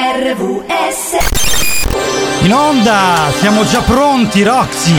RVS 0.00 1.16
In 2.42 2.54
onda, 2.54 3.32
siamo 3.40 3.66
già 3.66 3.80
pronti, 3.80 4.44
Roxy. 4.44 4.94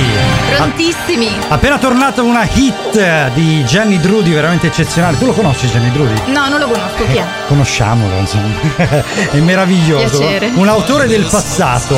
Prontissimi. 0.58 1.30
Appena 1.48 1.78
tornata 1.78 2.22
una 2.22 2.44
hit 2.44 3.32
di 3.34 3.64
Gianni 3.64 3.98
Drudi, 3.98 4.34
veramente 4.34 4.68
eccezionale. 4.68 5.18
Tu 5.18 5.26
lo 5.26 5.32
conosci 5.32 5.70
Gianni 5.70 5.90
Drudi? 5.92 6.22
No, 6.34 6.50
non 6.50 6.60
lo 6.60 6.68
conosco. 6.68 7.06
Chi 7.10 7.16
è? 7.16 7.24
Conosciamolo, 7.48 8.14
insomma. 8.18 8.54
è 9.32 9.38
meraviglioso. 9.38 10.18
Piacere. 10.18 10.52
Un 10.56 10.68
autore 10.68 11.08
del 11.08 11.24
passato. 11.24 11.98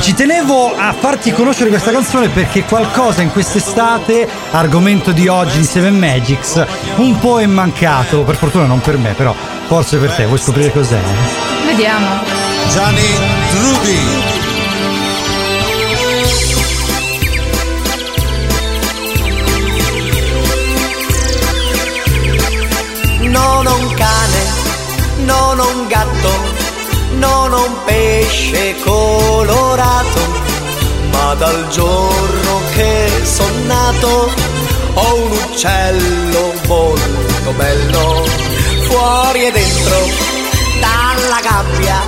Ci 0.00 0.12
tenevo 0.12 0.76
a 0.76 0.92
farti 0.92 1.32
conoscere 1.32 1.70
questa 1.70 1.92
canzone 1.92 2.28
perché 2.28 2.64
qualcosa 2.64 3.22
in 3.22 3.32
quest'estate, 3.32 4.28
argomento 4.50 5.12
di 5.12 5.28
oggi 5.28 5.56
di 5.56 5.64
Seven 5.64 5.96
Magics, 5.96 6.62
un 6.96 7.18
po' 7.18 7.40
è 7.40 7.46
mancato. 7.46 8.20
Per 8.22 8.36
fortuna 8.36 8.66
non 8.66 8.82
per 8.82 8.98
me, 8.98 9.14
però 9.14 9.34
forse 9.66 9.96
per 9.96 10.10
te. 10.12 10.26
Vuoi 10.26 10.38
scoprire 10.38 10.70
cos'è? 10.70 11.00
Vediamo. 11.64 12.33
Gianni 12.68 13.08
Drudy. 13.50 14.22
Non 23.30 23.66
ho 23.66 23.76
un 23.76 23.94
cane, 23.94 24.42
non 25.24 25.58
ho 25.58 25.68
un 25.68 25.86
gatto, 25.88 26.30
non 27.16 27.52
ho 27.52 27.64
un 27.64 27.84
pesce 27.84 28.74
colorato, 28.84 30.20
ma 31.10 31.34
dal 31.34 31.68
giorno 31.68 32.60
che 32.74 33.10
son 33.22 33.66
nato 33.66 34.30
ho 34.94 35.14
un 35.14 35.32
uccello 35.32 36.52
molto 36.66 37.50
bello, 37.56 38.24
fuori 38.82 39.46
e 39.46 39.50
dentro, 39.50 39.96
dalla 40.80 41.40
gabbia, 41.40 42.00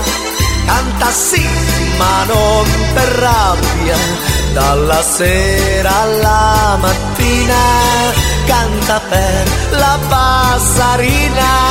canta 0.67 1.11
sì, 1.11 1.43
ma 1.97 2.25
non 2.25 2.67
per 2.95 3.09
rabbia, 3.09 3.97
dalla 4.53 5.03
sera 5.03 6.03
alla 6.03 6.79
mattina 6.81 7.57
canta 8.47 9.01
per 9.09 9.49
la 9.71 9.99
passarina. 10.09 11.65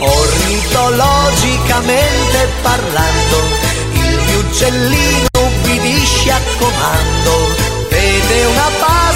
Ornitologicamente 0.00 2.48
parlando, 2.62 3.42
il 3.92 4.18
uccellino 4.38 5.28
ubbidisce 5.38 6.32
a 6.32 6.40
comando, 6.58 7.54
vede 7.88 8.44
una 8.46 8.70
passera 8.78 9.09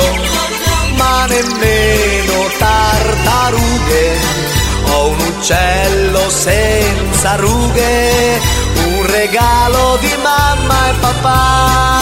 gatto, 0.00 0.94
ma 0.96 1.26
nemmeno 1.26 2.48
tartarughe. 2.58 4.18
Ho 4.92 5.08
un 5.08 5.20
uccello 5.20 6.28
senza 6.28 7.36
rughe, 7.36 8.40
un 8.86 9.06
regalo 9.06 9.98
di 10.00 10.14
mamma 10.22 10.88
e 10.88 10.94
papà. 11.00 11.99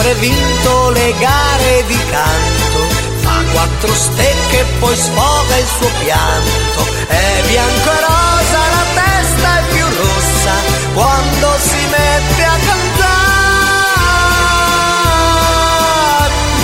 Sempre 0.00 0.14
vinto 0.14 0.90
le 0.90 1.14
gare 1.18 1.84
di 1.86 1.98
canto, 2.10 2.88
fa 3.16 3.42
quattro 3.52 3.92
stecche 3.92 4.60
e 4.60 4.64
poi 4.78 4.96
sfoga 4.96 5.56
il 5.56 5.66
suo 5.66 5.90
pianto. 6.02 6.86
È 7.06 7.42
bianco 7.46 7.90
e 7.90 8.00
rosa, 8.00 8.58
la 8.76 8.84
testa 8.94 9.58
è 9.58 9.62
più 9.72 9.84
rossa 9.84 10.52
quando 10.94 11.48
si 11.58 11.86
mette 11.90 12.44
a 12.44 12.56
cantare. 12.66 13.08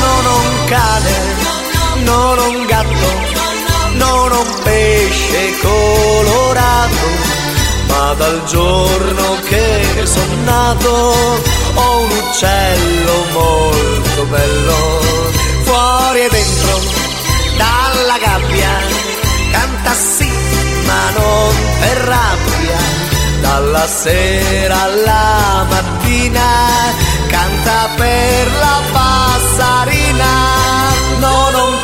Non 0.00 0.24
un 0.24 0.64
cane, 0.64 1.14
non 2.04 2.38
un 2.38 2.66
gatto, 2.66 3.10
non 3.92 4.32
un 4.32 4.60
pesce 4.62 5.58
colorato. 5.60 7.35
Ma 7.88 8.14
dal 8.14 8.44
giorno 8.44 9.38
che 9.48 10.04
son 10.04 10.44
nato 10.44 11.14
ho 11.74 11.98
un 12.00 12.10
uccello 12.10 13.24
molto 13.32 14.24
bello. 14.24 15.00
Fuori 15.62 16.20
e 16.20 16.28
dentro 16.30 16.80
dalla 17.56 18.18
gabbia 18.18 18.70
canta 19.50 19.92
sì 19.94 20.30
ma 20.86 21.10
non 21.18 21.54
per 21.80 21.96
rabbia. 21.98 23.04
Dalla 23.40 23.86
sera 23.86 24.82
alla 24.82 25.66
mattina 25.68 26.48
canta 27.28 27.88
per 27.96 28.46
la 28.60 28.80
passarina. 28.92 30.32
Non 31.18 31.54
ho 31.54 31.75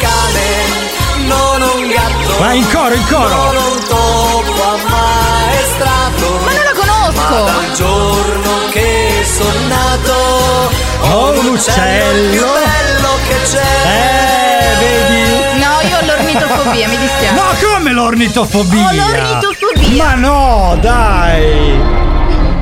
Vai 2.38 2.58
in 2.58 2.68
coro, 2.70 2.94
in 2.94 3.06
coro. 3.08 3.28
non 3.28 3.56
ho 3.56 3.72
un 3.72 3.78
topo 3.86 4.62
ammaestrato 4.62 6.38
Ma 6.44 6.52
non 6.52 6.64
la 6.64 6.72
ma 6.72 7.22
conosco. 7.22 7.44
dal 7.44 7.72
giorno 7.74 8.50
che 8.70 9.24
son 9.24 9.68
nato 9.68 10.70
Ho 11.14 11.30
un 11.30 11.38
più 11.40 11.50
uccello. 11.52 12.46
bello 12.52 13.18
che 13.28 13.36
c'è 13.44 13.70
Eh, 13.86 14.76
vedi? 14.78 15.60
No, 15.60 15.88
io 15.88 15.96
ho 15.98 16.04
l'ornitofobia, 16.04 16.88
mi 16.88 16.96
dispiace. 16.98 17.34
No, 17.34 17.42
come 17.76 17.92
l'ornitofobia? 17.92 18.86
Ho 18.86 18.92
l'ornitofobia. 18.94 20.04
Ma 20.04 20.14
no, 20.14 20.76
dai! 20.80 21.80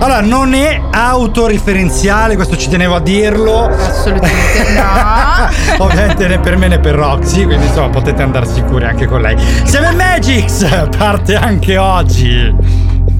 Allora, 0.01 0.23
non 0.23 0.55
è 0.55 0.81
autoreferenziale, 0.91 2.35
questo 2.35 2.57
ci 2.57 2.71
tenevo 2.71 2.95
a 2.95 3.01
dirlo. 3.01 3.67
Assolutamente 3.67 4.73
no. 4.75 5.85
Ovviamente 5.85 6.27
né 6.27 6.39
per 6.39 6.57
me 6.57 6.69
né 6.69 6.79
per 6.79 6.95
Roxy, 6.95 7.45
quindi 7.45 7.67
insomma 7.67 7.91
potete 7.91 8.23
andare 8.23 8.47
sicuri 8.47 8.87
anche 8.87 9.07
con 9.07 9.21
lei. 9.21 9.37
Seven 9.65 9.95
Magics 9.97 10.67
parte 10.97 11.37
anche 11.37 11.77
oggi. 11.77 12.51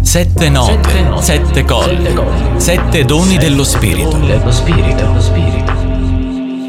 Sette 0.01 0.49
note, 0.49 1.21
sette 1.21 1.65
colle, 1.65 2.15
sette 2.57 3.05
doni 3.05 3.37
dello 3.37 3.63
spirito. 3.63 4.19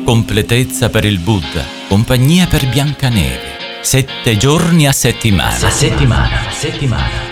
Completezza 0.03 0.89
per 0.89 1.05
il 1.05 1.19
Buddha, 1.19 1.63
compagnia 1.88 2.47
per 2.47 2.67
Biancaneve. 2.67 3.79
Sette 3.81 4.35
giorni 4.35 4.88
a 4.88 4.91
settimana. 4.91 5.69
settimana, 5.69 6.35
a 6.49 6.51
settimana. 6.51 7.29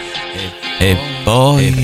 E 0.79 0.97
poi 1.25 1.75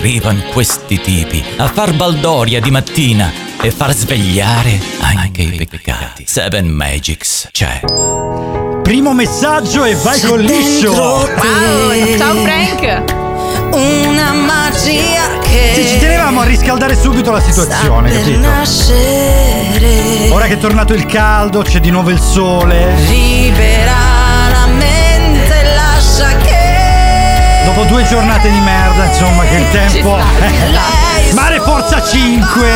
arrivano 0.00 0.40
questi 0.54 0.98
tipi 0.98 1.44
a 1.58 1.68
far 1.68 1.92
baldoria 1.92 2.58
di 2.58 2.70
mattina 2.70 3.30
e 3.60 3.70
far 3.70 3.92
svegliare 3.94 4.80
anche 5.00 5.42
i 5.42 5.66
peccati. 5.66 6.24
Seven 6.26 6.66
Magics 6.68 7.48
c'è. 7.52 7.80
Primo 8.82 9.12
messaggio 9.12 9.84
e 9.84 9.94
vai 9.96 10.18
con 10.22 10.40
liscio. 10.40 10.92
Wow, 10.92 12.16
ciao 12.16 12.34
Frank. 12.36 13.12
Una 13.74 14.32
magia 14.32 15.38
che 15.42 15.72
Sì, 15.74 15.86
ci 15.86 15.98
tenevamo 15.98 16.40
a 16.40 16.44
riscaldare 16.44 16.96
subito 16.96 17.30
la 17.30 17.42
situazione, 17.42 18.08
sta 18.08 18.18
per 18.20 18.26
capito? 18.30 18.48
nascere. 18.48 20.30
Ora 20.30 20.46
che 20.46 20.54
è 20.54 20.58
tornato 20.58 20.94
il 20.94 21.04
caldo, 21.04 21.60
c'è 21.60 21.78
di 21.78 21.90
nuovo 21.90 22.08
il 22.08 22.18
sole. 22.20 22.94
Libera 23.06 24.09
Dopo 27.72 27.84
due 27.84 28.02
giornate 28.02 28.50
di 28.50 28.58
merda, 28.58 29.04
insomma, 29.04 29.44
che 29.44 29.54
il 29.54 29.68
tempo. 29.70 30.16
lei 30.40 31.32
Mare 31.34 31.60
Forza 31.60 32.02
5. 32.02 32.68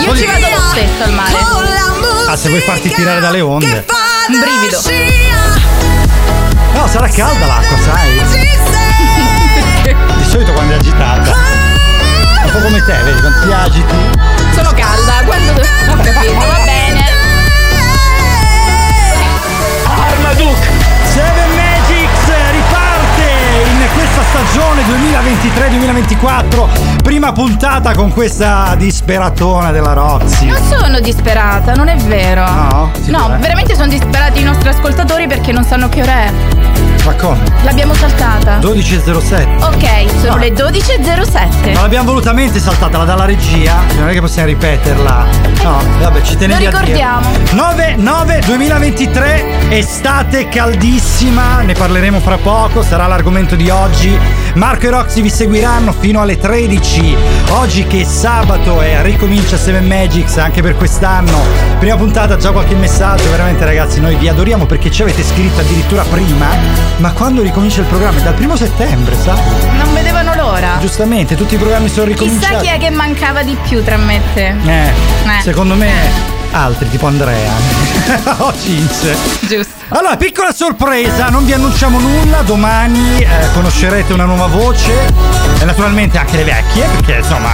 Io 0.00 0.16
ci 0.16 0.24
vado 0.24 0.48
lo 0.48 0.60
stesso 0.70 1.02
al 1.02 1.12
mare. 1.12 1.34
Ah, 2.26 2.34
se 2.34 2.48
vuoi 2.48 2.62
farti 2.62 2.88
tirare 2.88 3.20
dalle 3.20 3.42
onde. 3.42 3.84
Un 4.28 4.40
brivido. 4.40 4.80
No, 6.72 6.86
sarà 6.86 7.08
calda 7.08 7.44
l'acqua, 7.44 7.76
sai? 7.76 8.22
Di 10.16 10.24
solito 10.24 10.52
quando 10.52 10.72
è 10.72 10.76
agitata. 10.76 11.30
Un 12.44 12.50
po' 12.50 12.58
come 12.60 12.82
te, 12.82 13.02
vedi, 13.02 13.20
quando 13.20 13.46
ti 13.46 13.52
agiti. 13.52 13.96
Sono 14.54 14.72
calda. 14.72 15.24
Quando. 15.26 15.52
Ho 15.52 15.96
capito, 16.02 16.46
va 16.46 16.60
bene. 16.64 17.04
Armaduke! 19.84 20.77
Questa 24.18 24.22
stagione 24.22 24.82
2023-2024. 24.82 27.02
Prima 27.02 27.32
puntata 27.32 27.94
con 27.94 28.12
questa 28.12 28.74
disperatona 28.76 29.70
della 29.70 29.92
Roxy. 29.92 30.46
Non 30.46 30.60
sono 30.62 30.98
disperata, 30.98 31.74
non 31.74 31.86
è 31.88 31.96
vero. 31.96 32.44
No? 32.44 32.90
No, 33.06 33.36
veramente 33.38 33.76
sono 33.76 33.88
disperati 33.88 34.40
i 34.40 34.44
nostri 34.44 34.68
ascoltatori 34.68 35.28
perché 35.28 35.52
non 35.52 35.64
sanno 35.64 35.88
che 35.88 36.02
ora 36.02 36.12
è. 36.12 36.32
Ma 37.08 37.14
come? 37.14 37.38
L'abbiamo 37.62 37.94
saltata. 37.94 38.58
12.07. 38.58 39.64
Ok, 39.64 40.10
sono 40.20 40.34
No. 40.34 40.36
le 40.36 40.52
12.07. 40.52 41.72
Non 41.72 41.80
l'abbiamo 41.80 42.08
volutamente 42.10 42.60
saltata, 42.60 42.98
la 42.98 43.04
dalla 43.04 43.24
regia. 43.24 43.76
Non 43.98 44.10
è 44.10 44.12
che 44.12 44.20
possiamo 44.20 44.48
ripeterla. 44.48 45.24
No, 45.62 45.82
vabbè, 46.00 46.20
ci 46.20 46.36
tenevi 46.36 46.64
Lo 46.64 46.70
ricordiamo. 46.70 47.30
9 47.52 48.40
2023 48.44 49.70
estate 49.70 50.48
caldissima, 50.50 51.62
ne 51.62 51.72
parleremo 51.72 52.20
fra 52.20 52.36
poco, 52.36 52.82
sarà 52.82 53.06
l'argomento 53.06 53.54
di 53.56 53.70
oggi. 53.70 54.18
Marco 54.58 54.86
e 54.86 54.90
Roxy 54.90 55.22
vi 55.22 55.30
seguiranno 55.30 55.92
fino 55.92 56.20
alle 56.20 56.36
13. 56.36 57.16
Oggi 57.50 57.86
che 57.86 58.00
è 58.00 58.04
sabato 58.04 58.82
e 58.82 59.00
ricomincia 59.02 59.56
7 59.56 59.80
Magics 59.80 60.36
anche 60.38 60.62
per 60.62 60.74
quest'anno. 60.74 61.38
Prima 61.78 61.94
puntata 61.96 62.36
già 62.36 62.50
qualche 62.50 62.74
messaggio, 62.74 63.30
veramente 63.30 63.64
ragazzi, 63.64 64.00
noi 64.00 64.16
vi 64.16 64.26
adoriamo 64.26 64.66
perché 64.66 64.90
ci 64.90 65.02
avete 65.02 65.22
scritto 65.22 65.60
addirittura 65.60 66.02
prima, 66.02 66.48
ma 66.96 67.12
quando 67.12 67.40
ricomincia 67.42 67.82
il 67.82 67.86
programma? 67.86 68.18
È 68.18 68.22
dal 68.22 68.34
primo 68.34 68.56
settembre, 68.56 69.14
sa? 69.14 69.34
Non 69.76 69.94
vedevano 69.94 70.34
l'ora. 70.34 70.78
Giustamente, 70.80 71.36
tutti 71.36 71.54
i 71.54 71.58
programmi 71.58 71.88
sono 71.88 72.06
ricominciati. 72.06 72.54
Chissà 72.56 72.60
chi 72.60 72.68
è 72.68 72.78
che 72.78 72.90
mancava 72.90 73.44
di 73.44 73.56
più 73.68 73.84
tra 73.84 73.96
me 73.96 74.16
e 74.16 74.20
te. 74.34 74.46
Eh, 74.66 74.86
Eh. 74.88 75.42
secondo 75.42 75.74
me 75.76 75.92
altri, 76.52 76.88
tipo 76.90 77.06
Andrea 77.06 77.52
o 78.38 78.52
Cince. 78.60 79.16
Giusto. 79.40 79.72
Allora, 79.88 80.16
piccola 80.16 80.52
sorpresa, 80.52 81.28
non 81.28 81.44
vi 81.44 81.52
annunciamo 81.52 81.98
nulla, 81.98 82.42
domani 82.42 83.20
eh, 83.20 83.26
conoscerete 83.54 84.12
una 84.12 84.24
nuova 84.24 84.46
voce 84.46 84.92
e 85.60 85.64
naturalmente 85.64 86.18
anche 86.18 86.36
le 86.36 86.44
vecchie, 86.44 86.86
perché 86.86 87.16
insomma, 87.18 87.50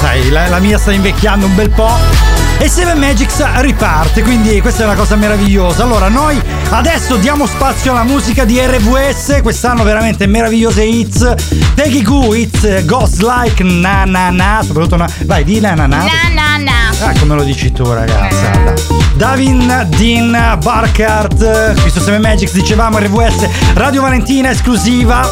sai, 0.00 0.30
la, 0.30 0.48
la 0.48 0.58
mia 0.58 0.78
sta 0.78 0.92
invecchiando 0.92 1.46
un 1.46 1.54
bel 1.54 1.70
po'. 1.70 2.27
E 2.60 2.68
Seven 2.68 2.98
Magics 2.98 3.40
riparte, 3.60 4.22
quindi 4.22 4.60
questa 4.60 4.82
è 4.82 4.86
una 4.86 4.96
cosa 4.96 5.14
meravigliosa. 5.14 5.84
Allora, 5.84 6.08
noi 6.08 6.40
adesso 6.70 7.16
diamo 7.16 7.46
spazio 7.46 7.92
alla 7.92 8.02
musica 8.02 8.44
di 8.44 8.58
RVS, 8.58 9.40
quest'anno 9.42 9.84
veramente 9.84 10.26
meravigliose 10.26 10.82
hits. 10.82 11.34
Peggy 11.74 12.02
Goo, 12.02 12.34
hits 12.34 12.84
Ghost 12.84 13.20
Like 13.22 13.62
Na 13.62 14.04
Na 14.04 14.30
Na, 14.30 14.60
soprattutto 14.64 14.96
na, 14.96 15.08
vai 15.24 15.44
di 15.44 15.60
Na 15.60 15.74
Na 15.74 15.86
Na. 15.86 15.98
Na 15.98 16.28
na 16.34 16.56
na. 16.58 17.06
Ah, 17.06 17.12
come 17.18 17.36
lo 17.36 17.44
dici 17.44 17.70
tu, 17.70 17.84
ragazza. 17.92 18.97
Davin 19.18 19.84
Dean 19.96 20.58
Barkart, 20.62 21.80
qui 21.80 21.90
su 21.90 21.98
7 21.98 22.18
Magics 22.20 22.52
dicevamo 22.52 22.98
RVS, 22.98 23.48
Radio 23.74 24.02
Valentina 24.02 24.50
esclusiva. 24.50 25.28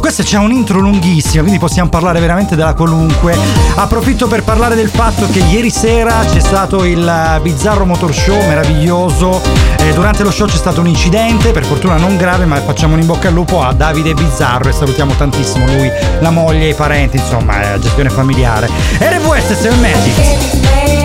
Questa 0.00 0.22
c'è 0.22 0.38
un 0.38 0.50
intro 0.50 0.80
lunghissimo, 0.80 1.42
quindi 1.42 1.58
possiamo 1.58 1.90
parlare 1.90 2.20
veramente 2.20 2.56
della 2.56 2.72
qualunque. 2.72 3.36
Approfitto 3.74 4.28
per 4.28 4.44
parlare 4.44 4.74
del 4.74 4.88
fatto 4.88 5.28
che 5.28 5.40
ieri 5.40 5.68
sera 5.68 6.24
c'è 6.24 6.40
stato 6.40 6.84
il 6.84 7.38
bizzarro 7.42 7.84
motor 7.84 8.14
show 8.14 8.46
meraviglioso. 8.46 9.42
Eh, 9.76 9.92
durante 9.92 10.22
lo 10.22 10.30
show 10.30 10.46
c'è 10.46 10.56
stato 10.56 10.80
un 10.80 10.86
incidente, 10.86 11.50
per 11.50 11.66
fortuna 11.66 11.96
non 11.98 12.16
grave, 12.16 12.46
ma 12.46 12.56
facciamo 12.62 12.94
un 12.94 13.00
in 13.00 13.06
bocca 13.06 13.28
al 13.28 13.34
lupo 13.34 13.62
a 13.62 13.74
Davide 13.74 14.14
Bizzarro 14.14 14.70
e 14.70 14.72
salutiamo 14.72 15.12
tantissimo 15.12 15.66
lui, 15.66 15.90
la 16.20 16.30
moglie 16.30 16.70
i 16.70 16.74
parenti, 16.74 17.18
insomma, 17.18 17.74
è 17.74 17.78
gestione 17.78 18.08
familiare. 18.08 18.70
RVS 18.98 19.60
7 19.60 19.76
Magics. 19.76 21.01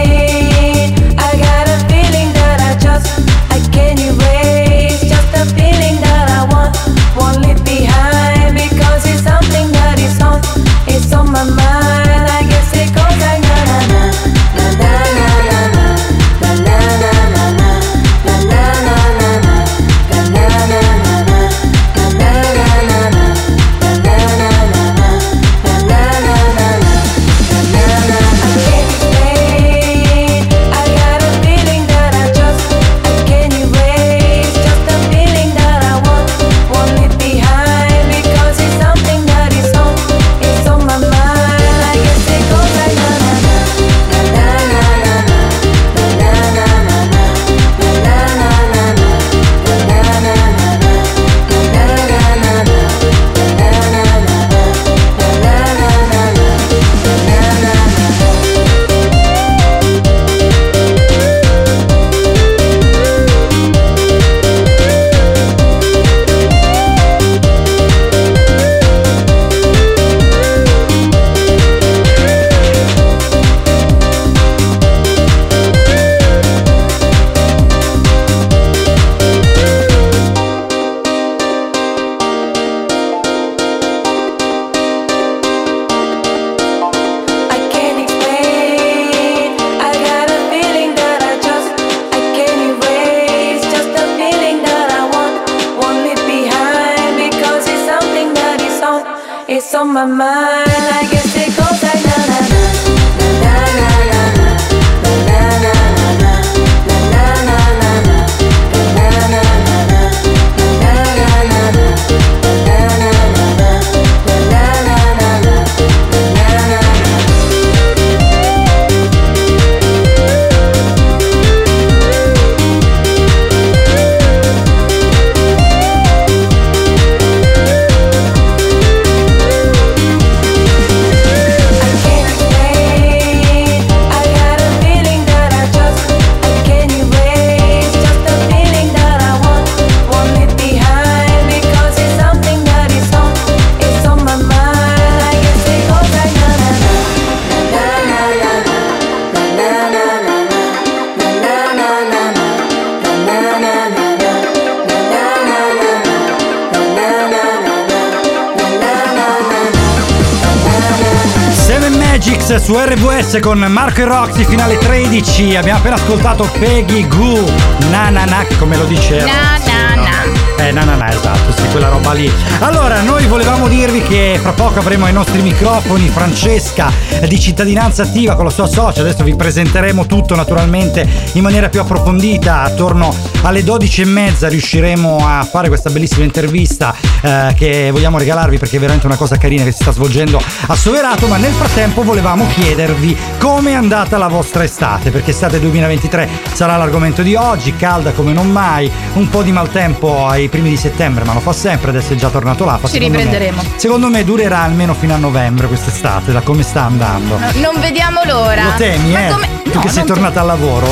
Su 162.67 162.77
RVS 162.77 163.39
con 163.41 163.59
Marco 163.59 164.01
e 164.01 164.03
Roxy 164.03 164.43
finale 164.43 164.77
13 164.77 165.55
abbiamo 165.55 165.79
appena 165.79 165.95
ascoltato 165.95 166.43
Peggy 166.59 167.07
Goo 167.07 167.49
na 167.89 168.09
na 168.09 168.25
na 168.25 168.45
come 168.59 168.75
lo 168.75 168.83
diceva 168.83 169.23
Na 169.23 169.57
na 169.57 169.95
na. 169.95 170.26
Na 170.71 170.83
na 170.83 170.95
na, 170.95 171.09
esatto, 171.09 171.53
sì, 171.53 171.65
quella 171.69 171.87
roba 171.87 172.11
lì. 172.11 172.29
Allora, 172.59 173.01
noi 173.01 173.25
volevamo 173.25 173.69
dirvi 173.69 174.01
che 174.01 174.37
fra 174.41 174.51
poco 174.51 174.79
avremo 174.79 175.05
ai 175.05 175.13
nostri 175.13 175.41
microfoni 175.41 176.09
Francesca 176.09 176.91
di 177.25 177.39
Cittadinanza 177.39 178.03
Attiva 178.03 178.35
con 178.35 178.43
la 178.43 178.51
sua 178.51 178.67
socia. 178.67 178.99
Adesso 178.99 179.23
vi 179.23 179.33
presenteremo 179.33 180.05
tutto 180.05 180.35
naturalmente 180.35 181.07
in 181.33 181.41
maniera 181.41 181.69
più 181.69 181.79
approfondita. 181.79 182.63
Attorno 182.63 183.15
alle 183.43 183.63
12 183.63 184.01
e 184.01 184.05
mezza 184.05 184.49
riusciremo 184.49 185.25
a 185.25 185.47
fare 185.49 185.69
questa 185.69 185.89
bellissima 185.89 186.25
intervista 186.25 186.93
eh, 187.21 187.53
che 187.55 187.89
vogliamo 187.89 188.17
regalarvi 188.17 188.57
perché 188.57 188.75
è 188.75 188.79
veramente 188.79 189.05
una 189.05 189.15
cosa 189.15 189.37
carina 189.37 189.63
che 189.63 189.71
si 189.71 189.83
sta 189.83 189.91
svolgendo 189.91 190.41
a 190.67 190.75
Soverato. 190.75 191.27
Ma 191.27 191.37
nel 191.37 191.53
frattempo 191.53 192.03
volevamo 192.03 192.45
chiedervi 192.47 193.15
come 193.39 193.71
è 193.71 193.73
andata 193.75 194.17
la 194.17 194.27
vostra 194.27 194.63
estate, 194.63 195.11
perché 195.11 195.31
estate 195.31 195.59
2023 195.59 196.27
sarà 196.53 196.75
l'argomento 196.77 197.21
di 197.21 197.35
oggi, 197.35 197.75
calda 197.75 198.11
come 198.11 198.33
non 198.33 198.49
mai, 198.51 198.91
un 199.13 199.29
po' 199.29 199.43
di 199.43 199.51
maltempo 199.51 200.27
ai 200.27 200.47
primi 200.49 200.69
di 200.69 200.77
settembre, 200.77 201.23
ma 201.23 201.33
lo 201.33 201.39
fa 201.39 201.53
sempre, 201.53 201.89
adesso 201.91 202.13
è 202.13 202.15
già 202.15 202.29
tornato 202.29 202.65
l'afa. 202.65 202.87
Ci 202.87 202.93
secondo 202.93 203.17
me- 203.17 203.23
riprenderemo. 203.23 203.61
secondo 203.75 204.09
me 204.09 204.23
durerà 204.23 204.61
almeno 204.61 204.93
fino 204.93 205.13
a 205.13 205.17
novembre 205.17 205.67
quest'estate, 205.67 206.31
da 206.31 206.41
come 206.41 206.63
sta 206.63 206.83
andando. 206.83 207.37
No, 207.37 207.47
non 207.55 207.79
vediamo 207.79 208.21
l'ora. 208.25 208.63
Lo 208.63 208.73
temi, 208.77 209.11
Ma 209.11 209.27
eh? 209.27 209.31
come- 209.31 209.47
Tu 209.63 209.73
no, 209.73 209.79
che 209.81 209.89
sei 209.89 210.03
tornata 210.05 210.39
al 210.41 210.47
lavoro? 210.47 210.87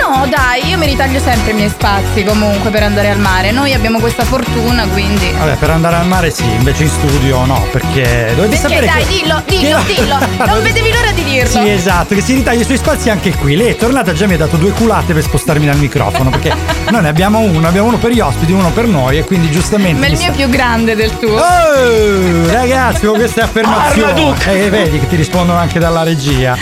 No, 0.00 0.26
dai, 0.28 0.66
io 0.68 0.78
mi 0.78 0.86
ritaglio 0.86 1.20
sempre 1.20 1.50
i 1.52 1.54
miei 1.54 1.68
spazi 1.68 2.24
comunque 2.24 2.70
per 2.70 2.82
andare 2.82 3.10
al 3.10 3.18
mare. 3.18 3.50
Noi 3.52 3.72
abbiamo 3.74 3.98
questa 3.98 4.24
fortuna, 4.24 4.86
quindi. 4.86 5.30
Vabbè, 5.38 5.56
per 5.56 5.70
andare 5.70 5.96
al 5.96 6.06
mare 6.06 6.30
sì, 6.30 6.44
invece 6.44 6.84
in 6.84 6.88
studio 6.88 7.44
no, 7.44 7.64
perché 7.70 8.32
dovete 8.34 8.56
Perché 8.56 8.56
sapere 8.56 8.86
dai, 8.86 9.04
che... 9.04 9.08
dillo, 9.08 9.42
dillo, 9.46 9.78
dillo. 9.86 10.18
Non 10.52 10.62
vedevi 10.62 10.90
l'ora 10.92 11.11
dirlo. 11.44 11.62
Sì, 11.62 11.68
esatto, 11.70 12.14
che 12.14 12.20
si 12.20 12.34
ritaglia 12.34 12.60
i 12.60 12.64
suoi 12.64 12.76
spazi 12.76 13.10
anche 13.10 13.34
qui. 13.36 13.56
Lei 13.56 13.68
è 13.68 13.76
tornata 13.76 14.12
già 14.12 14.26
mi 14.26 14.34
ha 14.34 14.38
dato 14.38 14.56
due 14.56 14.70
culate 14.72 15.12
per 15.12 15.22
spostarmi 15.22 15.66
dal 15.66 15.76
microfono, 15.78 16.30
perché 16.30 16.54
noi 16.90 17.02
ne 17.02 17.08
abbiamo 17.08 17.40
uno, 17.40 17.66
abbiamo 17.66 17.88
uno 17.88 17.98
per 17.98 18.10
gli 18.12 18.20
ospiti, 18.20 18.52
uno 18.52 18.70
per 18.70 18.86
noi 18.86 19.18
e 19.18 19.24
quindi 19.24 19.50
giustamente... 19.50 19.98
Ma 20.00 20.06
il 20.06 20.12
mi 20.12 20.18
mio 20.18 20.28
è 20.28 20.32
sta- 20.34 20.42
più 20.42 20.48
grande 20.50 20.94
del 20.94 21.18
tuo. 21.18 21.36
Oh, 21.36 22.50
ragazzi, 22.52 23.06
con 23.06 23.16
queste 23.16 23.40
affermazioni. 23.42 24.34
Eh, 24.46 24.70
vedi 24.70 24.98
che 24.98 25.06
ti 25.08 25.16
rispondono 25.16 25.58
anche 25.58 25.78
dalla 25.78 26.02
regia. 26.02 26.56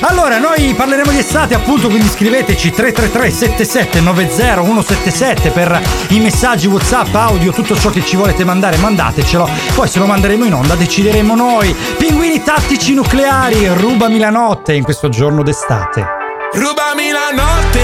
Allora, 0.00 0.38
noi 0.38 0.74
parleremo 0.74 1.10
di 1.10 1.18
estate, 1.18 1.54
appunto, 1.54 1.88
quindi 1.88 2.08
scriveteci 2.08 2.70
333 2.70 3.30
77 3.30 4.00
90 4.00 4.62
177 4.62 5.50
per 5.50 5.80
i 6.08 6.20
messaggi 6.20 6.66
WhatsApp, 6.66 7.14
audio, 7.14 7.52
tutto 7.52 7.76
ciò 7.78 7.90
che 7.90 8.04
ci 8.04 8.16
volete 8.16 8.44
mandare, 8.44 8.76
mandatecelo. 8.76 9.48
Poi 9.74 9.88
se 9.88 9.98
lo 9.98 10.06
manderemo 10.06 10.44
in 10.44 10.54
onda 10.54 10.74
decideremo 10.74 11.34
noi. 11.34 11.74
Pinguini 11.96 12.42
tattici 12.42 12.94
nucleari, 12.94 13.66
rubami 13.68 14.18
la 14.18 14.30
notte 14.30 14.74
in 14.74 14.82
questo 14.82 15.08
giorno 15.08 15.42
d'estate. 15.42 16.04
Rubami 16.52 17.10
la 17.10 17.30
notte, 17.34 17.80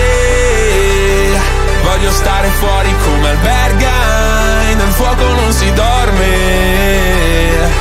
voglio 1.83 2.11
stare 2.11 2.49
fuori 2.49 2.95
come 3.05 3.29
alberga, 3.29 3.91
nel 4.77 4.93
fuoco 4.93 5.25
non 5.25 5.53
si 5.53 5.73
dorme, 5.73 6.29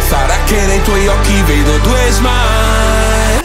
sarà 0.08 0.36
che 0.46 0.66
nei 0.66 0.82
tuoi 0.84 1.08
occhi 1.08 1.42
vedo 1.46 1.78
due 1.78 2.10
smile. 2.10 3.01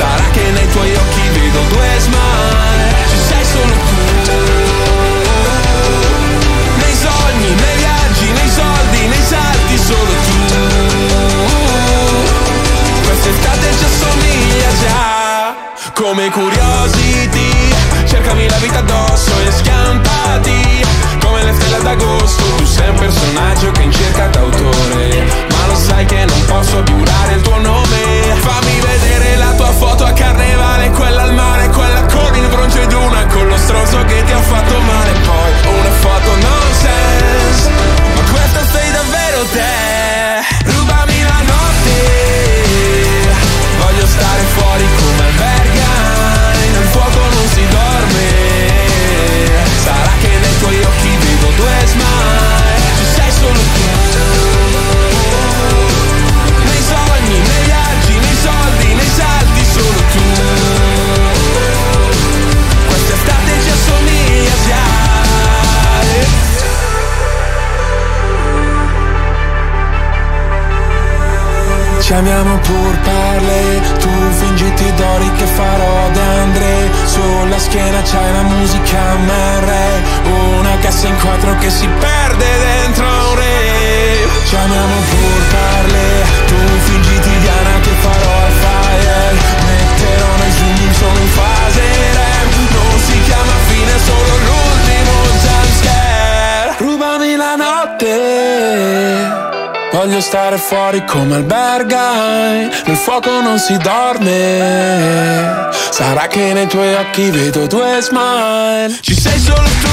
Sarà 0.00 0.30
che 0.32 0.50
nei 0.52 0.66
tuoi 0.70 0.94
occhi 0.94 1.28
vedo 1.28 1.60
due 1.68 1.88
smile. 1.98 2.84
Ci 3.10 3.18
sei 3.28 3.44
solo 3.44 3.74
tu. 3.86 4.32
Nei 6.80 6.94
sogni, 6.94 7.50
nei 7.54 7.76
viaggi, 7.76 8.32
nei 8.32 8.48
soldi, 8.48 9.06
nei 9.08 9.24
salti 9.28 9.76
solo 9.76 10.12
tu. 10.26 10.38
Quest'estate 13.04 13.66
ci 13.76 13.84
assomiglia 13.84 14.70
già. 14.80 15.68
Come 15.92 16.30
curiosity 16.30 17.74
Cercami 18.06 18.48
la 18.48 18.56
vita 18.56 18.78
addosso 18.78 19.32
e 19.46 19.50
schiampati. 19.52 20.82
Come 21.22 21.44
le 21.44 21.52
stelle 21.52 21.82
d'agosto 21.82 22.42
Tu 22.56 22.64
sei 22.64 22.88
un 22.88 22.94
personaggio 22.96 23.39
stare 100.30 100.58
fuori 100.58 101.04
come 101.06 101.34
albergai. 101.34 102.70
Nel 102.86 102.96
fuoco 102.96 103.40
non 103.40 103.58
si 103.58 103.76
dorme. 103.78 105.68
Sarà 105.90 106.28
che 106.28 106.52
nei 106.52 106.68
tuoi 106.68 106.94
occhi 106.94 107.30
vedo 107.30 107.66
due 107.66 107.98
smile. 108.00 108.96
Ci 109.00 109.20
sei 109.20 109.40
solo 109.40 109.68
tu 109.80 109.90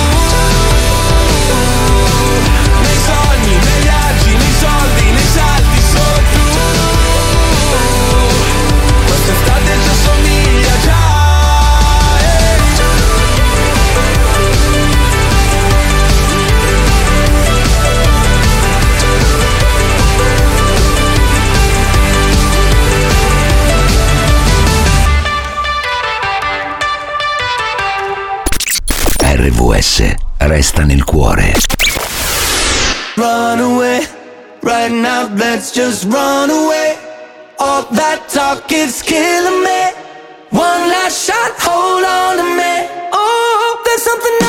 RVS 29.77 30.15
resta 30.37 30.83
nel 30.83 31.03
cuore. 31.03 31.53
Run 33.15 33.59
away, 33.59 34.07
right 34.63 34.91
now, 34.91 35.29
let's 35.35 35.71
just 35.71 36.05
run 36.05 36.49
away. 36.49 36.97
All 37.59 37.83
that 37.91 38.27
talk 38.27 38.71
is 38.71 39.03
killing 39.03 39.61
me. 39.63 39.93
One 40.49 40.89
last 40.89 41.25
shot, 41.25 41.53
hold 41.59 42.03
on 42.03 42.37
to 42.37 42.43
me. 42.43 42.89
Oh, 43.13 43.81
there's 43.85 44.01
something 44.01 44.46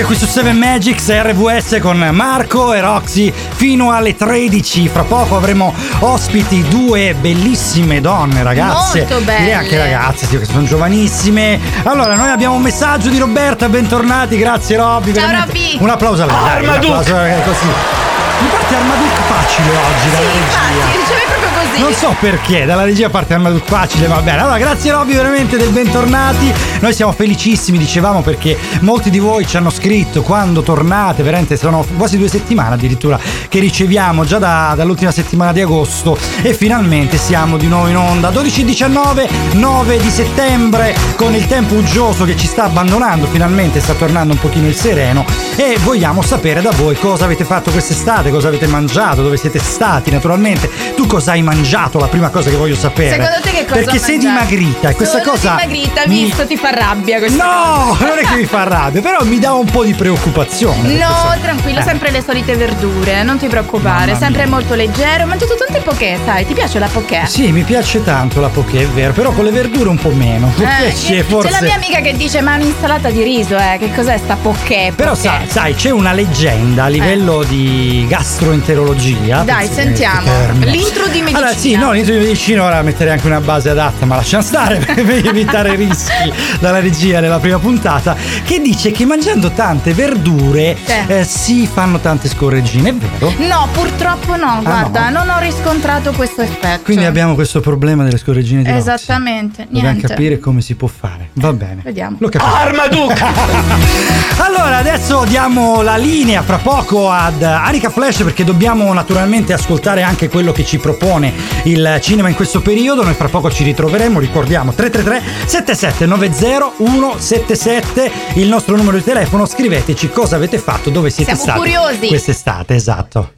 Republic 0.00 0.06
qui 0.06 0.16
su 0.16 0.26
7 0.26 0.52
Magics 0.52 1.08
RVS 1.10 1.78
con 1.80 1.98
Marco 2.12 2.72
e 2.72 2.80
Roxy 2.80 3.32
fino 3.32 3.92
alle 3.92 4.16
13. 4.16 4.88
Fra 4.88 5.02
poco 5.04 5.36
avremo 5.36 5.74
ospiti 6.00 6.66
due 6.68 7.14
bellissime 7.14 8.00
donne, 8.00 8.42
ragazze. 8.42 9.00
Molto 9.00 9.20
belle. 9.24 9.38
Direi 9.40 9.54
anche 9.54 9.78
ragazze, 9.78 10.26
sì, 10.26 10.38
che 10.38 10.44
sono 10.44 10.64
giovanissime. 10.64 11.60
Allora, 11.84 12.14
noi 12.16 12.28
abbiamo 12.30 12.54
un 12.54 12.62
messaggio 12.62 13.08
di 13.08 13.18
Roberta, 13.18 13.68
bentornati, 13.68 14.38
grazie 14.38 14.76
Robby. 14.76 15.12
Ciao. 15.12 15.30
Robby. 15.30 15.76
Un 15.80 15.88
applauso 15.90 16.22
a 16.22 16.26
lei. 16.26 16.36
dai, 16.44 16.62
un 16.64 16.68
applauso 16.70 17.24
eh, 17.24 17.42
così. 17.44 17.66
Mi 17.66 18.48
parte 18.48 18.74
Armaduc 18.74 19.16
facile 19.28 19.68
oggi 19.68 20.10
dalla 20.10 20.30
Sì, 20.30 20.36
infatti, 20.38 20.72
regia. 20.72 21.14
proprio 21.26 21.39
Non 21.78 21.94
so 21.94 22.14
perché, 22.20 22.66
dalla 22.66 22.84
regia 22.84 23.08
parte 23.08 23.32
Armaduc 23.32 23.64
facile, 23.64 24.06
va 24.06 24.20
bene. 24.20 24.40
Allora, 24.40 24.58
grazie 24.58 24.92
Robby 24.92 25.14
veramente 25.14 25.56
del 25.56 25.70
bentornati. 25.70 26.52
Noi 26.80 26.92
siamo 26.92 27.12
felicissimi, 27.12 27.78
dicevamo, 27.78 28.20
perché 28.20 28.56
molti 28.80 29.08
di 29.08 29.18
voi 29.18 29.46
ci 29.46 29.56
hanno 29.56 29.70
scritto 29.70 30.20
quando 30.22 30.60
tornate, 30.62 31.22
veramente 31.22 31.56
sono 31.56 31.84
quasi 31.96 32.18
due 32.18 32.28
settimane 32.28 32.74
addirittura 32.74 33.18
che 33.48 33.60
riceviamo 33.60 34.24
già 34.26 34.38
da- 34.38 34.74
dall'ultima 34.76 35.10
settimana 35.10 35.52
di 35.52 35.62
agosto 35.62 36.18
e 36.42 36.52
finalmente 36.52 37.16
siamo 37.16 37.56
di 37.56 37.66
nuovo 37.66 37.88
in 37.88 37.96
onda. 37.96 38.30
12-19, 38.30 39.28
9 39.52 39.96
di 39.98 40.10
settembre, 40.10 40.94
con 41.16 41.34
il 41.34 41.46
tempo 41.46 41.74
uggioso 41.74 42.24
che 42.24 42.36
ci 42.36 42.46
sta 42.46 42.64
abbandonando, 42.64 43.26
finalmente 43.26 43.80
sta 43.80 43.94
tornando 43.94 44.34
un 44.34 44.38
pochino 44.38 44.66
il 44.66 44.76
sereno 44.76 45.24
e 45.56 45.78
vogliamo 45.82 46.20
sapere 46.20 46.60
da 46.60 46.72
voi 46.72 46.96
cosa 46.96 47.24
avete 47.24 47.44
fatto 47.44 47.70
quest'estate, 47.70 48.30
cosa 48.30 48.48
avete 48.48 48.66
mangiato, 48.66 49.22
dove 49.22 49.38
siete 49.38 49.58
stati 49.58 50.10
naturalmente. 50.10 50.70
Tu 50.94 51.06
cosa 51.06 51.32
hai 51.32 51.40
mangiato? 51.42 51.59
La 51.70 52.06
prima 52.08 52.28
cosa 52.30 52.48
che 52.50 52.56
voglio 52.56 52.74
sapere. 52.74 53.10
Secondo 53.10 53.40
te 53.42 53.50
che 53.50 53.64
cosa 53.66 53.74
Perché 53.82 53.98
sei 53.98 54.16
mangiato? 54.16 54.46
dimagrita 54.46 54.88
e 54.88 54.94
questa 54.94 55.18
Sono 55.20 55.30
cosa 55.32 55.50
dimagrita, 55.56 56.02
mi- 56.06 56.24
visto, 56.24 56.46
ti 56.46 56.56
fa 56.56 56.70
rabbia 56.70 57.18
questa 57.18 57.44
No, 57.44 57.96
non 58.00 58.18
è 58.18 58.22
che 58.26 58.34
mi 58.36 58.44
fa 58.44 58.62
rabbia, 58.64 59.00
però 59.02 59.22
mi 59.24 59.38
dà 59.38 59.52
un 59.52 59.66
po' 59.66 59.84
di 59.84 59.92
preoccupazione. 59.94 60.94
No, 60.94 61.34
tranquillo, 61.40 61.80
Eh. 61.80 61.82
sempre 61.82 62.10
le 62.10 62.22
solite 62.24 62.56
verdure, 62.56 63.22
non 63.22 63.38
ti 63.38 63.46
preoccupare, 63.46 64.16
sempre 64.16 64.46
molto 64.46 64.74
leggero. 64.74 65.24
Ho 65.24 65.26
mangiato 65.26 65.54
tante 65.54 65.80
poké, 65.80 66.18
sai, 66.24 66.46
ti 66.46 66.54
piace 66.54 66.78
la 66.78 66.88
poké? 66.88 67.22
Sì, 67.26 67.52
mi 67.52 67.62
piace 67.62 68.02
tanto 68.02 68.40
la 68.40 68.48
poké, 68.48 68.82
è 68.82 68.86
vero, 68.88 69.12
però 69.12 69.30
con 69.32 69.44
le 69.44 69.50
verdure 69.50 69.88
un 69.90 69.98
po' 69.98 70.10
meno. 70.10 70.52
Eh, 70.80 70.92
c'è 70.92 71.16
c'è 71.16 71.22
forse. 71.24 71.50
la 71.50 71.60
mia 71.60 71.74
amica 71.74 72.00
che 72.00 72.16
dice 72.16 72.40
ma 72.40 72.54
un'insalata 72.54 73.10
di 73.10 73.22
riso, 73.22 73.56
eh, 73.56 73.76
che 73.78 73.92
cos'è 73.94 74.16
sta 74.18 74.36
poké? 74.40 74.92
Però 74.96 75.12
poké?" 75.14 75.46
sai, 75.46 75.74
c'è 75.74 75.90
una 75.90 76.12
leggenda 76.12 76.84
a 76.84 76.88
livello 76.88 77.42
di 77.44 78.06
gastroenterologia. 78.08 79.42
Eh. 79.42 79.44
Dai, 79.44 79.68
sentiamo. 79.68 80.30
L'intro 80.60 81.06
di 81.08 81.20
medicina. 81.22 81.48
Sì, 81.56 81.74
no, 81.76 81.92
l'intro 81.92 82.14
di 82.14 82.20
medicina 82.20 82.64
ora 82.64 82.80
metterei 82.82 83.12
anche 83.14 83.26
una 83.26 83.40
base 83.40 83.68
adatta, 83.70 84.06
ma 84.06 84.16
lasciamo 84.16 84.42
stare 84.42 84.76
per 84.84 84.98
evitare 85.26 85.74
rischi 85.74 86.32
dalla 86.58 86.80
regia 86.80 87.20
nella 87.20 87.38
prima 87.38 87.58
puntata. 87.58 88.16
Che 88.44 88.60
dice 88.60 88.90
che 88.92 89.04
mangiando 89.04 89.50
tante 89.50 89.92
verdure 89.92 90.76
eh, 91.06 91.24
si 91.24 91.66
fanno 91.70 91.98
tante 91.98 92.28
scorreggine, 92.28 92.90
è 92.90 92.94
vero? 92.94 93.32
No, 93.38 93.68
purtroppo 93.72 94.36
no, 94.36 94.60
guarda, 94.62 95.06
Ah, 95.06 95.10
no? 95.10 95.24
non 95.24 95.36
ho 95.36 95.40
riscontrato 95.40 96.12
questo 96.12 96.42
effetto. 96.42 96.82
Quindi 96.84 97.04
abbiamo 97.04 97.34
questo 97.34 97.60
problema 97.60 98.04
delle 98.04 98.18
scorreggine 98.18 98.62
di. 98.62 98.70
Esattamente, 98.70 99.64
Dobbiamo 99.64 99.88
niente. 99.90 100.06
capire 100.08 100.38
come 100.38 100.60
si 100.62 100.74
può 100.74 100.88
fare. 100.88 101.30
Va 101.34 101.52
bene. 101.52 101.80
Vediamo. 101.84 102.16
Lo 102.20 102.28
capiamo. 102.28 102.54
Armaduc! 102.54 103.22
allora, 104.38 104.78
adesso 104.78 105.24
diamo 105.26 105.82
la 105.82 105.96
linea 105.96 106.42
fra 106.42 106.56
poco 106.58 107.10
ad 107.10 107.42
Arica 107.42 107.90
Flash 107.90 108.22
perché 108.22 108.44
dobbiamo 108.44 108.92
naturalmente 108.92 109.52
ascoltare 109.52 110.02
anche 110.02 110.28
quello 110.28 110.52
che 110.52 110.64
ci 110.64 110.78
propone 110.78 111.32
il 111.64 111.98
cinema 112.02 112.28
in 112.28 112.34
questo 112.34 112.60
periodo. 112.60 113.02
Noi 113.02 113.14
fra 113.14 113.28
poco 113.28 113.50
ci 113.50 113.64
ritroveremo, 113.64 114.18
ricordiamo 114.18 114.72
333 114.72 115.46
7790 115.46 116.72
177 116.78 118.10
il 118.34 118.48
nostro 118.48 118.76
numero 118.76 118.96
di 118.96 119.04
telefono. 119.04 119.46
Scriveteci 119.46 120.10
cosa 120.10 120.36
avete 120.36 120.58
fatto, 120.58 120.90
dove 120.90 121.10
siete 121.10 121.34
Siamo 121.36 121.58
stati 121.58 121.58
curiosi. 121.58 122.06
quest'estate, 122.06 122.74
esatto. 122.74 123.32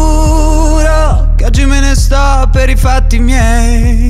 Giuro 0.00 1.32
che 1.36 1.44
oggi 1.44 1.64
me 1.64 1.80
ne 1.80 1.94
sto 1.94 2.48
per 2.50 2.68
i 2.70 2.76
fatti 2.76 3.18
miei. 3.18 4.09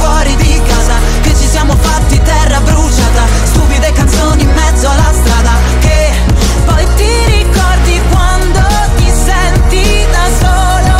fuori 0.00 0.34
di 0.36 0.60
casa? 0.66 0.94
Che 1.20 1.34
ci 1.36 1.46
siamo 1.46 1.76
fatti 1.76 2.20
terra 2.22 2.60
bruciata? 2.60 3.22
Stupide 3.44 3.92
canzoni 3.92 4.42
in 4.42 4.50
mezzo 4.50 4.88
alla 4.88 5.12
strada. 5.12 5.52
Che 5.80 6.12
poi 6.64 6.86
ti 6.96 7.12
ricordi 7.36 8.00
quando 8.10 8.60
ti 8.96 9.10
senti 9.10 10.06
da 10.10 10.24
solo? 10.40 10.96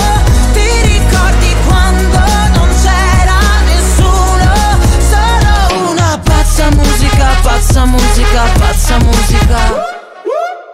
Ti 0.52 0.68
ricordi 0.82 1.54
quando 1.66 2.18
non 2.54 2.68
c'era 2.82 3.38
nessuno? 3.64 4.52
Solo 5.10 5.90
una 5.90 6.20
pazza 6.22 6.70
musica, 6.70 7.26
pazza 7.42 7.84
musica, 7.86 8.42
pazza 8.58 8.98
musica. 8.98 9.88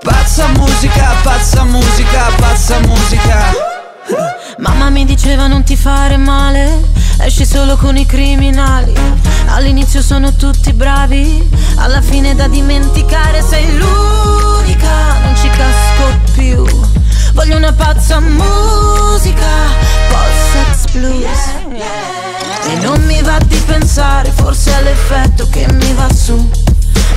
Pazza 0.03 0.47
musica, 0.59 1.15
pazza 1.23 1.65
musica, 1.65 2.31
pazza 2.37 2.79
musica. 2.81 3.39
Mamma 4.59 4.91
mi 4.91 5.05
diceva 5.05 5.47
non 5.49 5.65
ti 5.65 5.77
fare 5.77 6.17
male, 6.17 6.81
esci 7.27 7.45
solo 7.45 7.77
con 7.77 7.97
i 7.97 8.07
criminali. 8.07 8.93
All'inizio 9.47 10.01
sono 10.01 10.35
tutti 10.35 10.73
bravi, 10.73 11.49
alla 11.77 12.01
fine 12.01 12.37
da 12.37 12.47
dimenticare 12.47 13.43
sei 13.43 13.77
l'unica, 13.77 15.19
non 15.25 15.37
ci 15.37 15.49
casco 15.49 16.33
più. 16.35 16.65
Voglio 17.33 17.57
una 17.57 17.73
pazza 17.73 18.21
musica, 18.21 19.47
post-sex 20.09 20.93
blues. 20.93 21.39
E 22.69 22.77
non 22.81 23.03
mi 23.07 23.21
va 23.23 23.39
di 23.45 23.59
pensare, 23.67 24.31
forse 24.31 24.79
è 24.79 24.83
l'effetto 24.83 25.49
che 25.49 25.67
mi 25.73 25.93
va 25.95 26.09
su. 26.15 26.49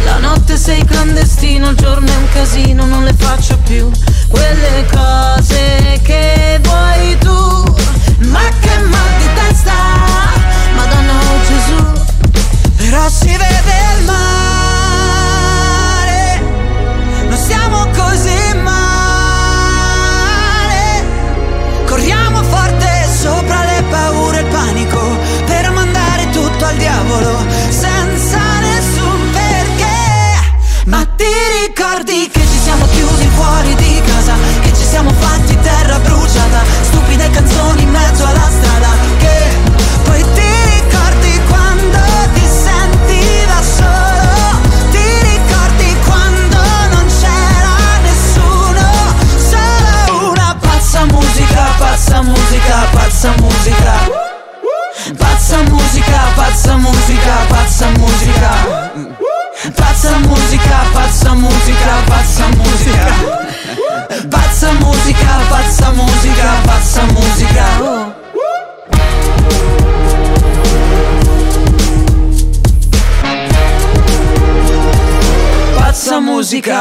La 0.06 0.18
notte 0.18 0.58
sei 0.58 0.84
clandestino, 0.86 1.70
il 1.70 1.76
giorno 1.76 2.08
è 2.08 2.16
un 2.16 2.30
casino, 2.34 2.86
non 2.86 3.04
le 3.04 3.14
faccio 3.16 3.58
più. 3.60 3.92
Quelle 4.28 4.88
cose 4.92 6.00
che 6.02 6.60
vuoi 6.64 7.18
tu. 7.20 7.78
Ma 8.22 8.42
che 8.60 8.78
mal 8.90 9.09
Però 12.90 13.08
si 13.08 13.38
vede 13.38 13.89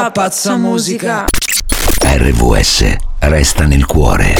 musica, 0.09 0.11
pazza 0.11 0.57
musica. 0.57 1.25
RVS 2.01 2.95
resta 3.19 3.65
nel 3.65 3.85
cuore. 3.85 4.35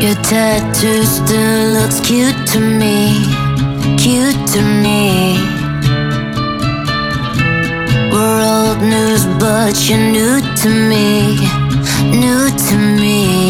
Your 0.00 0.16
tattoo 0.22 1.04
still 1.04 1.72
looks 1.72 2.00
cute 2.00 2.34
to 2.52 2.58
me, 2.58 3.26
cute 3.96 4.36
to 4.52 4.60
me. 4.60 5.38
We're 8.10 8.42
old 8.42 8.82
news, 8.82 9.24
but 9.38 9.88
you're 9.88 9.98
new 9.98 10.40
to 10.40 10.68
me, 10.68 11.38
new 12.10 12.50
to 12.50 12.76
me. 12.76 13.41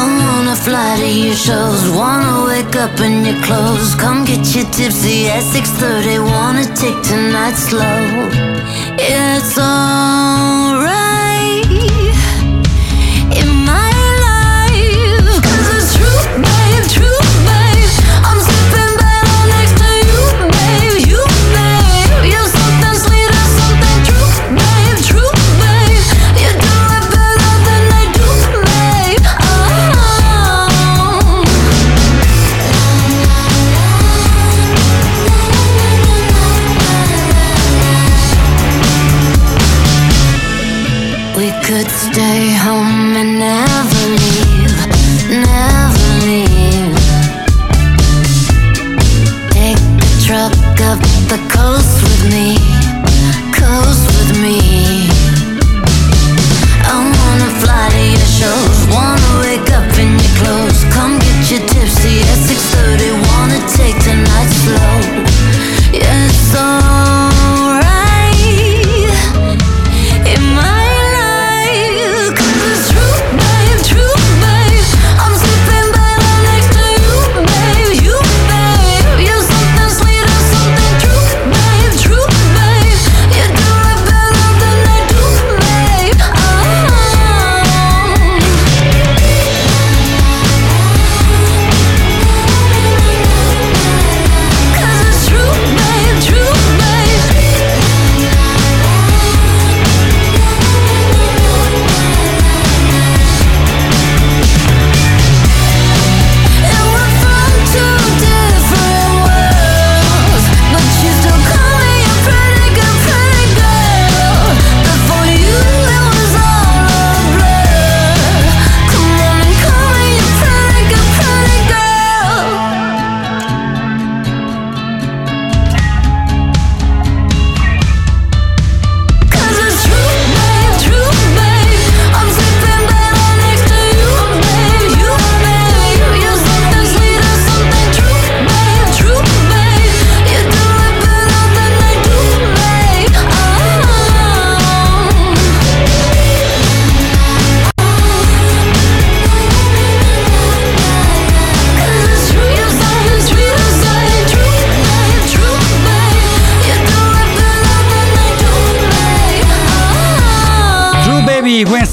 I 0.00 0.04
wanna 0.04 0.54
fly 0.54 0.94
to 1.00 1.08
your 1.08 1.34
shows, 1.34 1.90
wanna 1.90 2.46
wake 2.46 2.76
up 2.76 3.00
in 3.00 3.24
your 3.26 3.40
clothes. 3.42 3.96
Come 3.96 4.24
get 4.24 4.44
you 4.54 4.62
tipsy 4.76 5.26
at 5.26 5.42
6:30, 5.42 6.20
wanna 6.20 6.66
take 6.82 6.98
tonight 7.02 7.56
slow. 7.68 7.98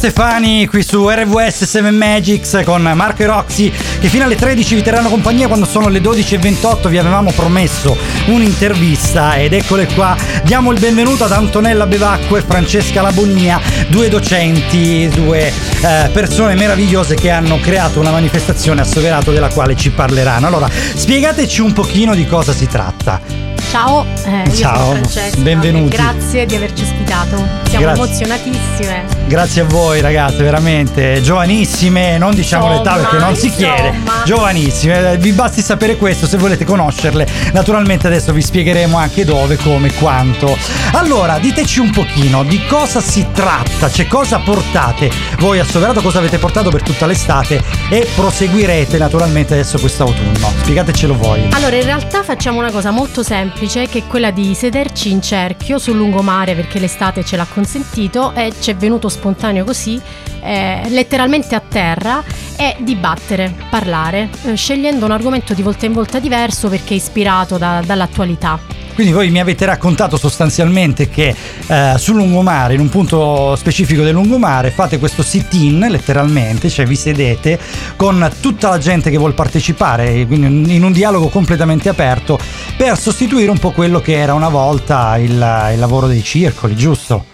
Stefani 0.06 0.68
qui 0.68 0.84
su 0.84 1.10
RVS 1.10 1.64
7 1.64 1.90
Magics 1.90 2.62
con 2.64 2.84
Marco 2.84 3.24
e 3.24 3.26
Roxy 3.26 3.72
che 3.72 4.08
fino 4.08 4.26
alle 4.26 4.36
13 4.36 4.76
vi 4.76 4.84
terranno 4.84 5.10
compagnia 5.10 5.48
quando 5.48 5.66
sono 5.66 5.88
le 5.88 6.00
12.28 6.00 6.90
vi 6.90 7.00
avevamo 7.00 7.32
promesso 7.32 7.98
un'intervista 8.28 9.36
ed 9.36 9.54
eccole 9.54 9.88
qua 9.88 10.16
diamo 10.44 10.72
il 10.72 10.80
benvenuto 10.80 11.24
ad 11.24 11.32
Antonella 11.32 11.88
Bevacqua 11.88 12.38
e 12.38 12.44
Francesca 12.44 13.02
Labonia 13.02 13.60
due 13.88 14.08
docenti 14.08 15.10
due 15.12 15.48
eh, 15.48 16.10
persone 16.14 16.54
meravigliose 16.54 17.16
che 17.16 17.32
hanno 17.32 17.60
creato 17.60 18.00
una 18.00 18.12
manifestazione 18.12 18.82
a 18.82 18.86
Soverato 18.86 19.32
della 19.32 19.50
quale 19.50 19.76
ci 19.76 19.90
parleranno 19.90 20.46
allora 20.46 20.70
spiegateci 20.70 21.62
un 21.62 21.74
pochino 21.74 22.14
di 22.14 22.28
cosa 22.28 22.54
si 22.54 22.68
tratta 22.68 23.56
Ciao, 23.72 24.06
eh, 24.24 24.44
io 24.46 24.54
Ciao, 24.54 24.78
sono 24.78 24.92
Francesca. 24.94 25.42
benvenuti. 25.42 25.98
Grazie 25.98 26.46
di 26.46 26.56
averci 26.56 26.86
ospitato. 27.06 27.64
Siamo 27.70 27.86
Grazie. 27.86 28.04
emozionatissime. 28.04 29.06
Grazie 29.28 29.62
a 29.62 29.66
voi 29.66 30.02
ragazze, 30.02 30.44
veramente 30.44 31.22
giovanissime, 31.22 32.18
non 32.18 32.34
diciamo 32.34 32.68
Insomma, 32.68 32.96
l'età 32.96 33.10
perché 33.10 33.18
non 33.18 33.36
si 33.36 33.48
insomma. 33.48 33.74
chiede, 33.74 33.98
giovanissime, 34.24 35.12
eh, 35.12 35.18
vi 35.18 35.32
basti 35.32 35.62
sapere 35.62 35.98
questo 35.98 36.28
se 36.28 36.38
volete 36.38 36.64
conoscerle. 36.64 37.28
Naturalmente 37.54 38.08
adesso 38.08 38.34
vi 38.34 38.42
spiegheremo 38.42 38.98
anche 38.98 39.26
dove, 39.26 39.58
come, 39.58 39.94
quanto. 39.94 40.56
Allora, 40.92 41.40
diteci 41.40 41.80
un 41.80 41.90
pochino 41.90 42.44
di 42.44 42.64
cosa 42.68 43.02
si 43.02 43.26
tratta, 43.34 43.90
cioè 43.90 44.08
cosa 44.08 44.40
portate 44.40 45.10
voi 45.40 45.60
a 45.60 45.66
Soverato, 45.66 46.02
cosa 46.02 46.20
avete 46.20 46.38
portato 46.38 46.70
per 46.70 46.84
tutta 46.84 47.06
l'estate 47.06 47.62
e 47.90 48.08
proseguirete 48.16 48.98
naturalmente 48.98 49.54
adesso 49.54 49.80
quest'autunno. 49.80 50.52
Spiegatecelo 50.62 51.16
voi. 51.18 51.48
Allora, 51.52 51.76
in 51.76 51.84
realtà 51.84 52.24
facciamo 52.24 52.60
una 52.60 52.72
cosa 52.72 52.92
molto 52.92 53.24
semplice, 53.24 53.88
che 53.88 54.00
è 54.00 54.08
quella 54.08 54.32
di 54.32 54.54
sederci 54.54 55.12
in 55.12 55.22
cerchio 55.22 55.80
sul 55.80 55.98
lungomare 55.98 56.54
perché 56.54 56.80
l'estate 56.80 56.95
ce 57.24 57.36
l'ha 57.36 57.46
consentito 57.46 58.34
e 58.34 58.54
ci 58.60 58.72
è 58.72 58.76
venuto 58.76 59.10
spontaneo 59.10 59.64
così, 59.64 60.00
eh, 60.42 60.84
letteralmente 60.90 61.56
a 61.56 61.62
terra, 61.62 62.24
e 62.58 62.76
dibattere, 62.80 63.54
parlare, 63.70 64.30
eh, 64.44 64.56
scegliendo 64.56 65.06
un 65.06 65.12
argomento 65.12 65.54
di 65.54 65.62
volta 65.62 65.86
in 65.86 65.94
volta 65.94 66.20
diverso 66.20 66.70
perché 66.70 66.94
è 66.94 66.98
ispirato 66.98 67.58
da- 67.58 67.82
dall'attualità. 67.86 68.60
Quindi 68.96 69.12
voi 69.12 69.30
mi 69.30 69.42
avete 69.42 69.66
raccontato 69.66 70.16
sostanzialmente 70.16 71.10
che 71.10 71.36
eh, 71.68 71.94
sul 71.98 72.16
lungomare, 72.16 72.76
in 72.76 72.80
un 72.80 72.88
punto 72.88 73.54
specifico 73.58 74.04
del 74.04 74.14
lungomare, 74.14 74.72
fate 74.72 75.00
questo 75.00 75.22
sit-in 75.22 75.86
letteralmente, 75.90 76.70
cioè 76.70 76.86
vi 76.86 76.96
sedete 76.96 77.60
con 77.98 78.32
tutta 78.40 78.70
la 78.70 78.78
gente 78.78 79.10
che 79.10 79.18
vuol 79.18 79.34
partecipare, 79.34 80.26
quindi 80.26 80.76
in 80.76 80.84
un 80.84 80.94
dialogo 80.94 81.28
completamente 81.28 81.90
aperto, 81.90 82.40
per 82.78 82.98
sostituire 82.98 83.52
un 83.52 83.60
po' 83.60 83.72
quello 83.72 84.00
che 84.00 84.14
era 84.14 84.34
una 84.34 84.50
volta 84.50 85.18
il, 85.18 85.32
il 85.74 85.80
lavoro 85.80 86.08
dei 86.08 86.24
circoli, 86.24 86.74
giusto? 86.78 87.26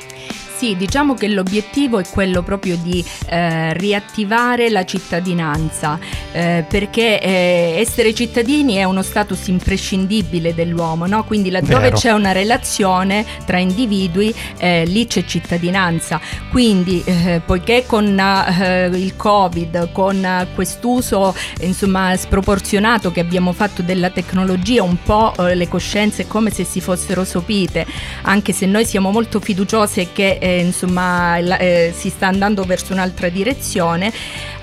Sì, 0.62 0.76
diciamo 0.76 1.16
che 1.16 1.28
l'obiettivo 1.28 1.98
è 1.98 2.04
quello 2.08 2.44
proprio 2.44 2.78
di 2.78 3.04
eh, 3.30 3.74
riattivare 3.74 4.70
la 4.70 4.86
cittadinanza. 4.86 5.98
eh, 6.32 6.66
perché 6.68 7.20
eh, 7.22 7.76
essere 7.78 8.14
cittadini 8.14 8.76
è 8.76 8.84
uno 8.84 9.02
status 9.02 9.48
imprescindibile 9.48 10.54
dell'uomo, 10.54 11.06
no? 11.06 11.24
quindi 11.26 11.50
laddove 11.50 11.90
Vero. 11.90 11.98
c'è 11.98 12.12
una 12.12 12.32
relazione 12.32 13.26
tra 13.46 13.58
individui 13.58 14.34
eh, 14.58 14.86
lì 14.86 15.08
c'è 15.08 15.26
cittadinanza. 15.26 16.20
Quindi 16.50 17.02
eh, 17.06 17.42
poiché 17.46 17.86
con 17.86 18.18
eh, 18.18 18.90
il 18.94 19.16
Covid, 19.16 19.92
con 19.92 20.48
quest'uso 20.54 21.36
insomma 21.62 22.16
sproporzionato 22.16 23.12
che 23.12 23.20
abbiamo 23.20 23.52
fatto 23.52 23.82
della 23.82 24.10
tecnologia, 24.10 24.84
un 24.84 24.98
po' 25.04 25.34
le 25.38 25.68
coscienze 25.68 26.24
è 26.24 26.28
come 26.28 26.52
se 26.52 26.64
si 26.64 26.82
fossero 26.82 27.24
sopite, 27.26 27.86
anche 28.24 28.54
se 28.54 28.66
noi 28.66 28.86
siamo 28.86 29.12
molto 29.12 29.40
fiduciose 29.40 30.12
che 30.14 30.38
insomma 30.60 31.40
la- 31.40 31.58
eh, 31.58 31.94
si 31.96 32.10
sta 32.10 32.28
andando 32.28 32.64
verso 32.64 32.94
un'altra 32.94 33.30
direzione, 33.30 34.12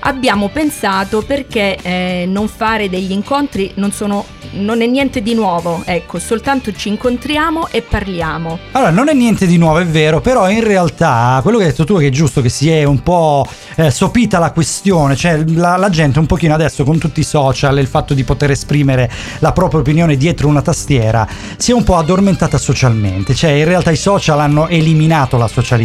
abbiamo 0.01 0.49
pensato 0.49 1.21
perché 1.21 1.77
eh, 1.81 2.25
non 2.27 2.47
fare 2.47 2.89
degli 2.89 3.11
incontri 3.11 3.71
non 3.75 3.91
sono 3.91 4.25
non 4.51 4.81
è 4.81 4.87
niente 4.87 5.21
di 5.21 5.33
nuovo, 5.33 5.83
ecco, 5.85 6.17
soltanto 6.17 6.71
ci 6.73 6.89
incontriamo 6.89 7.67
e 7.69 7.81
parliamo. 7.81 8.57
Allora, 8.71 8.89
non 8.89 9.09
è 9.09 9.13
niente 9.13 9.45
di 9.45 9.57
nuovo, 9.57 9.79
è 9.79 9.85
vero, 9.85 10.21
però 10.21 10.49
in 10.49 10.63
realtà 10.63 11.39
quello 11.43 11.57
che 11.57 11.65
hai 11.65 11.69
detto 11.69 11.83
tu 11.83 11.97
è 11.97 11.99
che 11.99 12.07
è 12.07 12.11
giusto 12.11 12.41
che 12.41 12.49
si 12.49 12.69
è 12.69 12.83
un 12.83 13.03
po' 13.03 13.45
eh, 13.75 13.91
sopita 13.91 14.39
la 14.39 14.51
questione, 14.51 15.15
cioè 15.15 15.43
la, 15.49 15.77
la 15.77 15.89
gente 15.89 16.19
un 16.19 16.25
pochino 16.25 16.53
adesso 16.53 16.83
con 16.83 16.97
tutti 16.97 17.19
i 17.19 17.23
social 17.23 17.77
e 17.77 17.81
il 17.81 17.87
fatto 17.87 18.13
di 18.13 18.23
poter 18.23 18.51
esprimere 18.51 19.11
la 19.39 19.51
propria 19.51 19.81
opinione 19.81 20.17
dietro 20.17 20.47
una 20.47 20.61
tastiera 20.61 21.27
si 21.57 21.71
è 21.71 21.73
un 21.73 21.83
po' 21.83 21.97
addormentata 21.97 22.57
socialmente, 22.57 23.35
cioè 23.35 23.51
in 23.51 23.65
realtà 23.65 23.91
i 23.91 23.97
social 23.97 24.39
hanno 24.39 24.67
eliminato 24.67 25.37
la 25.37 25.47
socialità 25.47 25.78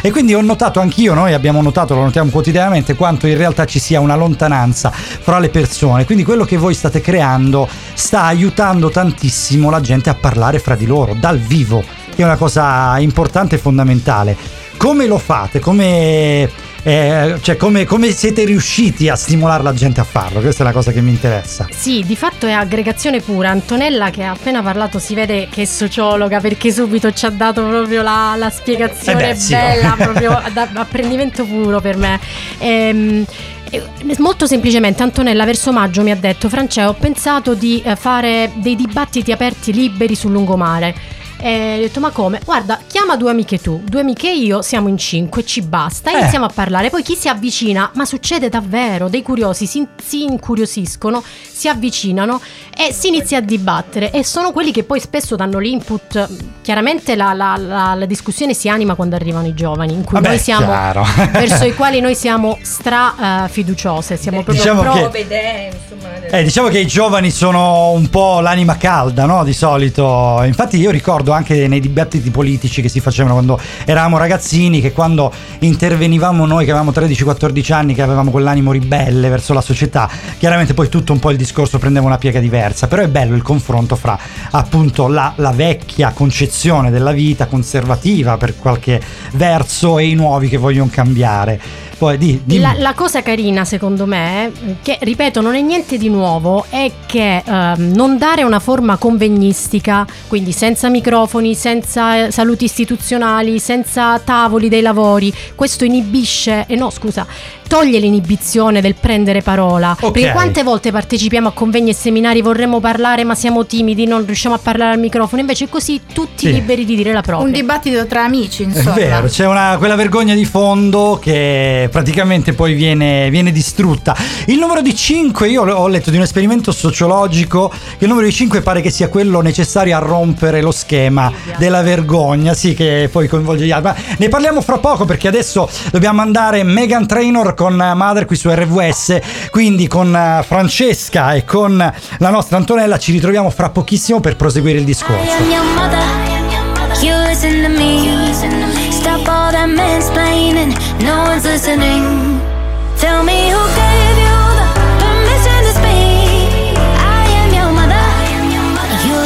e 0.00 0.10
quindi 0.10 0.34
ho 0.34 0.40
notato 0.40 0.80
anch'io, 0.80 1.14
noi 1.14 1.32
abbiamo 1.32 1.60
notato, 1.62 1.94
lo 1.94 2.02
notiamo 2.02 2.30
quotidianamente, 2.30 2.94
quanto 2.94 3.26
in 3.26 3.36
realtà 3.36 3.64
ci 3.64 3.78
sia 3.78 4.00
una 4.00 4.14
lontananza 4.14 4.90
fra 4.90 5.38
le 5.38 5.48
persone, 5.48 6.04
quindi 6.04 6.24
quello 6.24 6.44
che 6.44 6.56
voi 6.56 6.74
state 6.74 7.00
creando 7.00 7.68
sta 7.94 8.24
aiutando 8.24 8.90
tantissimo 8.90 9.70
la 9.70 9.80
gente 9.80 10.10
a 10.10 10.14
parlare 10.14 10.58
fra 10.58 10.76
di 10.76 10.86
loro, 10.86 11.14
dal 11.18 11.38
vivo, 11.38 11.82
che 12.14 12.22
è 12.22 12.24
una 12.24 12.36
cosa 12.36 12.98
importante 12.98 13.56
e 13.56 13.58
fondamentale. 13.58 14.36
Come 14.76 15.06
lo 15.06 15.18
fate? 15.18 15.60
Come, 15.60 16.50
eh, 16.84 17.38
cioè, 17.40 17.56
come, 17.56 17.84
come 17.84 18.10
siete 18.10 18.44
riusciti 18.44 19.08
a 19.08 19.14
stimolare 19.14 19.62
la 19.62 19.72
gente 19.72 20.00
a 20.00 20.04
farlo? 20.04 20.40
Questa 20.40 20.62
è 20.62 20.66
la 20.66 20.72
cosa 20.72 20.90
che 20.90 21.00
mi 21.00 21.10
interessa. 21.10 21.68
Sì, 21.70 22.02
di 22.04 22.16
fatto 22.16 22.46
è 22.46 22.52
aggregazione 22.52 23.20
pura. 23.20 23.50
Antonella 23.50 24.10
che 24.10 24.24
ha 24.24 24.32
appena 24.32 24.62
parlato 24.62 24.98
si 24.98 25.14
vede 25.14 25.48
che 25.48 25.62
è 25.62 25.64
sociologa 25.64 26.40
perché 26.40 26.72
subito 26.72 27.12
ci 27.12 27.24
ha 27.26 27.30
dato 27.30 27.64
proprio 27.64 28.02
la, 28.02 28.34
la 28.36 28.50
spiegazione 28.50 29.30
Eh 29.30 29.32
beh, 29.32 29.38
sì. 29.38 29.52
bella, 29.52 29.94
proprio 29.98 30.42
da 30.52 30.68
apprendimento 30.74 31.44
puro 31.44 31.80
per 31.80 31.96
me. 31.96 32.18
Ehm, 32.58 33.24
eh, 33.70 33.82
Molto 34.18 34.46
semplicemente 34.46 35.02
Antonella 35.02 35.44
verso 35.44 35.72
maggio 35.72 36.02
mi 36.02 36.10
ha 36.10 36.16
detto 36.16 36.48
Francesco 36.48 36.90
ho 36.90 36.94
pensato 36.94 37.54
di 37.54 37.80
eh, 37.82 37.96
fare 37.96 38.50
dei 38.54 38.76
dibattiti 38.76 39.32
aperti 39.32 39.72
liberi 39.72 40.14
sul 40.14 40.32
lungomare 40.32 40.94
e 41.42 41.74
ho 41.76 41.80
detto 41.80 41.98
ma 42.00 42.10
come? 42.10 42.40
Guarda 42.44 42.78
chiama 42.86 43.16
due 43.16 43.30
amiche 43.30 43.58
tu, 43.58 43.80
due 43.84 44.00
amiche 44.00 44.30
io, 44.30 44.62
siamo 44.62 44.86
in 44.88 44.96
cinque, 44.96 45.44
ci 45.44 45.60
basta, 45.62 46.12
Eh. 46.12 46.20
iniziamo 46.20 46.44
a 46.44 46.50
parlare, 46.54 46.88
poi 46.88 47.02
chi 47.02 47.14
si 47.16 47.28
avvicina, 47.28 47.90
ma 47.94 48.04
succede 48.04 48.48
davvero, 48.48 49.08
dei 49.08 49.22
curiosi 49.22 49.66
si, 49.66 49.86
si 50.02 50.22
incuriosiscono, 50.24 51.22
si 51.50 51.68
avvicinano 51.68 52.40
e 52.76 52.92
si 52.92 53.08
inizia 53.08 53.38
a 53.38 53.40
dibattere 53.40 54.10
e 54.12 54.24
sono 54.24 54.52
quelli 54.52 54.70
che 54.72 54.84
poi 54.84 55.00
spesso 55.00 55.34
danno 55.36 55.58
l'input, 55.58 56.28
chiaramente 56.62 57.16
la, 57.16 57.32
la- 57.32 57.56
la- 57.56 57.94
la 57.94 58.06
discussione 58.06 58.54
si 58.54 58.68
anima 58.68 58.94
quando 58.94 59.16
arrivano 59.16 59.46
i 59.48 59.54
giovani, 59.54 59.92
in 59.94 60.04
cui 60.04 60.14
Vabbè, 60.14 60.28
noi 60.28 60.38
siamo, 60.38 60.66
chiaro. 60.66 61.04
verso 61.32 61.64
i 61.64 61.74
quali 61.74 62.00
noi 62.00 62.14
siamo 62.14 62.58
stra 62.62 63.44
eh, 63.44 63.48
fiduciose, 63.48 64.16
siamo 64.16 64.42
proprio 64.42 64.62
Diciamo 64.62 64.80
pro- 64.82 65.10
che- 65.10 65.70
insomma, 65.72 66.10
Eh, 66.30 66.42
diciamo 66.44 66.68
che 66.68 66.78
i 66.78 66.86
giovani 66.86 67.30
sono 67.30 67.90
un 67.90 68.08
po' 68.08 68.40
l'anima 68.40 68.76
calda, 68.76 69.26
no? 69.26 69.44
Di 69.44 69.52
solito. 69.52 70.40
Infatti 70.44 70.78
io 70.78 70.90
ricordo 70.90 71.31
anche 71.32 71.66
nei 71.68 71.80
dibattiti 71.80 72.30
politici 72.30 72.82
che 72.82 72.88
si 72.88 73.00
facevano 73.00 73.34
quando 73.34 73.60
eravamo 73.84 74.18
ragazzini, 74.18 74.80
che 74.80 74.92
quando 74.92 75.32
intervenivamo 75.60 76.46
noi 76.46 76.64
che 76.64 76.70
avevamo 76.70 76.90
13-14 76.90 77.72
anni, 77.72 77.94
che 77.94 78.02
avevamo 78.02 78.30
quell'animo 78.30 78.72
ribelle 78.72 79.28
verso 79.28 79.52
la 79.52 79.60
società, 79.60 80.08
chiaramente 80.38 80.74
poi 80.74 80.88
tutto 80.88 81.12
un 81.12 81.18
po' 81.18 81.30
il 81.30 81.36
discorso 81.36 81.78
prendeva 81.78 82.06
una 82.06 82.18
piega 82.18 82.40
diversa. 82.40 82.88
Però 82.88 83.02
è 83.02 83.08
bello 83.08 83.34
il 83.34 83.42
confronto 83.42 83.96
fra 83.96 84.18
appunto 84.50 85.08
la, 85.08 85.32
la 85.36 85.52
vecchia 85.52 86.12
concezione 86.12 86.90
della 86.90 87.12
vita, 87.12 87.46
conservativa 87.46 88.36
per 88.36 88.56
qualche 88.56 89.00
verso, 89.32 89.98
e 89.98 90.06
i 90.06 90.14
nuovi 90.14 90.48
che 90.48 90.56
vogliono 90.56 90.90
cambiare. 90.92 91.90
Poi 92.02 92.18
di, 92.18 92.40
dimmi. 92.42 92.60
La, 92.60 92.74
la 92.78 92.94
cosa 92.94 93.22
carina 93.22 93.64
secondo 93.64 94.06
me, 94.06 94.50
che 94.82 94.98
ripeto 95.00 95.40
non 95.40 95.54
è 95.54 95.60
niente 95.60 95.98
di 95.98 96.08
nuovo, 96.08 96.66
è 96.68 96.90
che 97.06 97.44
ehm, 97.46 97.92
non 97.94 98.18
dare 98.18 98.42
una 98.42 98.58
forma 98.58 98.96
convegnistica, 98.96 100.04
quindi 100.26 100.50
senza 100.50 100.88
microfoni, 100.88 101.54
senza 101.54 102.26
eh, 102.26 102.32
saluti 102.32 102.64
istituzionali, 102.64 103.60
senza 103.60 104.18
tavoli 104.18 104.68
dei 104.68 104.80
lavori, 104.80 105.32
questo 105.54 105.84
inibisce, 105.84 106.64
e 106.66 106.74
no 106.74 106.90
scusa, 106.90 107.24
toglie 107.72 107.98
l'inibizione 108.00 108.82
del 108.82 108.94
prendere 108.96 109.40
parola. 109.40 109.96
Ok. 109.98 110.10
Perché 110.10 110.30
quante 110.32 110.62
volte 110.62 110.92
partecipiamo 110.92 111.48
a 111.48 111.52
convegni 111.52 111.88
e 111.88 111.94
seminari, 111.94 112.42
vorremmo 112.42 112.80
parlare 112.80 113.24
ma 113.24 113.34
siamo 113.34 113.64
timidi, 113.64 114.04
non 114.04 114.26
riusciamo 114.26 114.54
a 114.54 114.58
parlare 114.58 114.92
al 114.92 114.98
microfono, 114.98 115.40
invece 115.40 115.70
così 115.70 116.02
tutti 116.12 116.48
Sì. 116.48 116.52
liberi 116.52 116.84
di 116.84 116.96
dire 116.96 117.14
la 117.14 117.22
propria. 117.22 117.46
Un 117.46 117.50
dibattito 117.52 118.04
tra 118.06 118.24
amici, 118.24 118.64
È 118.64 118.66
insomma. 118.66 118.94
vero, 118.94 119.26
c'è 119.26 119.46
una, 119.46 119.76
quella 119.78 119.94
vergogna 119.94 120.34
di 120.34 120.44
fondo 120.44 121.18
che 121.18 121.88
praticamente 121.90 122.52
poi 122.52 122.74
viene, 122.74 123.30
viene 123.30 123.50
distrutta. 123.52 124.14
Il 124.48 124.58
numero 124.58 124.82
di 124.82 124.94
5, 124.94 125.48
io 125.48 125.62
ho 125.62 125.88
letto 125.88 126.10
di 126.10 126.18
un 126.18 126.24
esperimento 126.24 126.72
sociologico 126.72 127.68
che 127.70 128.04
il 128.04 128.08
numero 128.08 128.26
di 128.26 128.32
5 128.34 128.60
pare 128.60 128.82
che 128.82 128.90
sia 128.90 129.08
quello 129.08 129.40
necessario 129.40 129.96
a 129.96 129.98
rompere 130.00 130.60
lo 130.60 130.72
schema 130.72 131.32
della 131.56 131.80
vergogna, 131.80 132.52
sì, 132.52 132.74
che 132.74 133.08
poi 133.10 133.28
coinvolge 133.28 133.64
gli 133.64 133.70
altri. 133.70 133.92
Ma 133.92 134.14
ne 134.18 134.28
parliamo 134.28 134.60
fra 134.60 134.76
poco 134.76 135.06
perché 135.06 135.26
adesso 135.28 135.66
dobbiamo 135.90 136.20
andare 136.20 136.62
Megan 136.64 137.06
Trainor 137.06 137.54
con 137.62 137.80
eh, 137.80 137.94
Mother 137.94 138.24
qui 138.24 138.34
su 138.34 138.50
RVS, 138.50 139.20
quindi 139.50 139.86
con 139.86 140.12
eh, 140.12 140.42
Francesca 140.44 141.34
e 141.34 141.44
con 141.44 141.76
la 141.76 142.30
nostra 142.30 142.56
Antonella 142.56 142.98
ci 142.98 143.12
ritroviamo 143.12 143.50
fra 143.50 143.70
pochissimo 143.70 144.18
per 144.18 144.34
proseguire 144.34 144.78
il 144.78 144.84
discorso. 144.84 145.30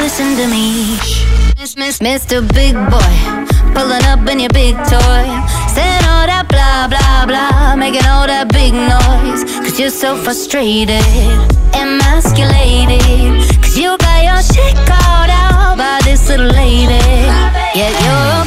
Listen 0.03 0.37
to 0.37 0.47
me. 0.49 0.97
Miss, 1.59 1.75
miss, 1.77 2.01
Mr. 2.01 2.41
Big 2.55 2.75
Boy, 2.75 3.13
pulling 3.75 4.05
up 4.05 4.27
in 4.31 4.39
your 4.39 4.49
big 4.51 4.77
toy, 4.89 5.25
saying 5.77 6.05
all 6.13 6.27
that 6.33 6.47
blah 6.49 6.89
blah 6.93 7.27
blah, 7.29 7.77
making 7.77 8.07
all 8.07 8.27
that 8.27 8.49
big 8.49 8.73
noise. 8.73 9.45
Cause 9.65 9.79
you're 9.79 9.91
so 10.05 10.17
frustrated, 10.17 11.05
emasculated. 11.77 13.37
Cause 13.63 13.77
you 13.77 13.97
got 13.99 14.21
your 14.25 14.41
shit 14.41 14.77
called 14.89 15.31
out 15.45 15.77
by 15.77 16.01
this 16.05 16.29
little 16.29 16.49
lady. 16.49 17.05
Yet 17.77 17.93
your 18.09 18.46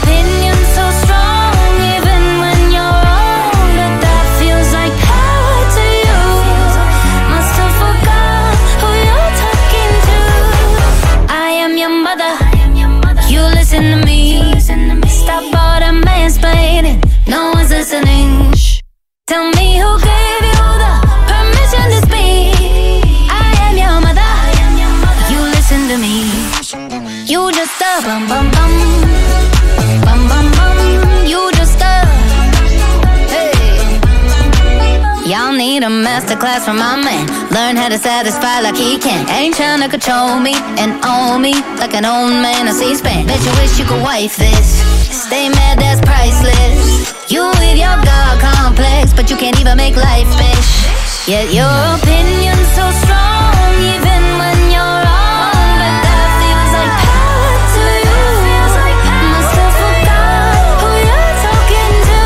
masterclass 36.29 36.65
from 36.65 36.77
my 36.77 36.95
man. 36.95 37.27
Learn 37.51 37.75
how 37.75 37.89
to 37.89 37.97
satisfy 37.97 38.61
like 38.61 38.75
he 38.75 38.97
can. 38.97 39.27
Ain't 39.29 39.55
trying 39.55 39.81
to 39.81 39.89
control 39.89 40.39
me 40.39 40.53
and 40.77 41.03
own 41.05 41.41
me 41.41 41.53
like 41.77 41.93
an 41.93 42.05
old 42.05 42.31
man 42.31 42.67
on 42.67 42.73
C-SPAN. 42.73 43.27
Bet 43.27 43.43
you 43.45 43.51
wish 43.61 43.79
you 43.79 43.85
could 43.85 44.01
wife 44.01 44.35
this. 44.37 44.81
Stay 45.25 45.49
mad, 45.49 45.79
that's 45.79 46.01
priceless. 46.01 47.18
You 47.29 47.45
with 47.61 47.77
your 47.77 47.93
God 48.01 48.41
complex, 48.41 49.13
but 49.13 49.29
you 49.29 49.37
can't 49.37 49.59
even 49.59 49.77
make 49.77 49.95
life 49.95 50.27
fish. 50.35 51.27
Yet 51.27 51.53
your 51.53 51.69
opinion's 51.93 52.69
so 52.73 52.89
strong, 53.05 53.53
even 53.85 54.21
when 54.41 54.57
you're 54.73 54.97
wrong. 55.05 55.69
But 55.77 55.95
that 56.05 56.29
feels 56.41 56.71
like 56.73 56.93
power 57.05 57.53
to 57.75 57.85
you. 58.01 58.17
Feels 58.49 58.75
like 58.81 58.97
Must 59.29 59.55
have 59.61 59.75
forgot 59.77 60.81
who 60.81 60.89
you're 61.05 61.35
talking 61.45 61.93
to. 62.09 62.21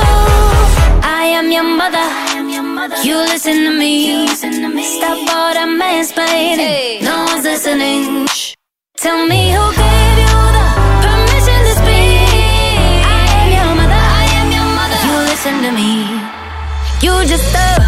I 1.04 1.36
am 1.36 1.52
your 1.52 1.68
mother. 1.68 2.08
You 3.04 3.18
listen 3.18 3.66
to 3.66 3.72
me. 3.72 4.26
Stop 4.28 5.20
all 5.36 5.52
that 5.54 5.68
mansplaining. 5.68 7.04
No 7.04 7.26
one's 7.26 7.44
listening. 7.44 8.26
Tell 8.96 9.28
me 9.28 9.52
who 9.52 9.76
gave. 9.76 10.03
Just 17.26 17.56
a 17.56 17.83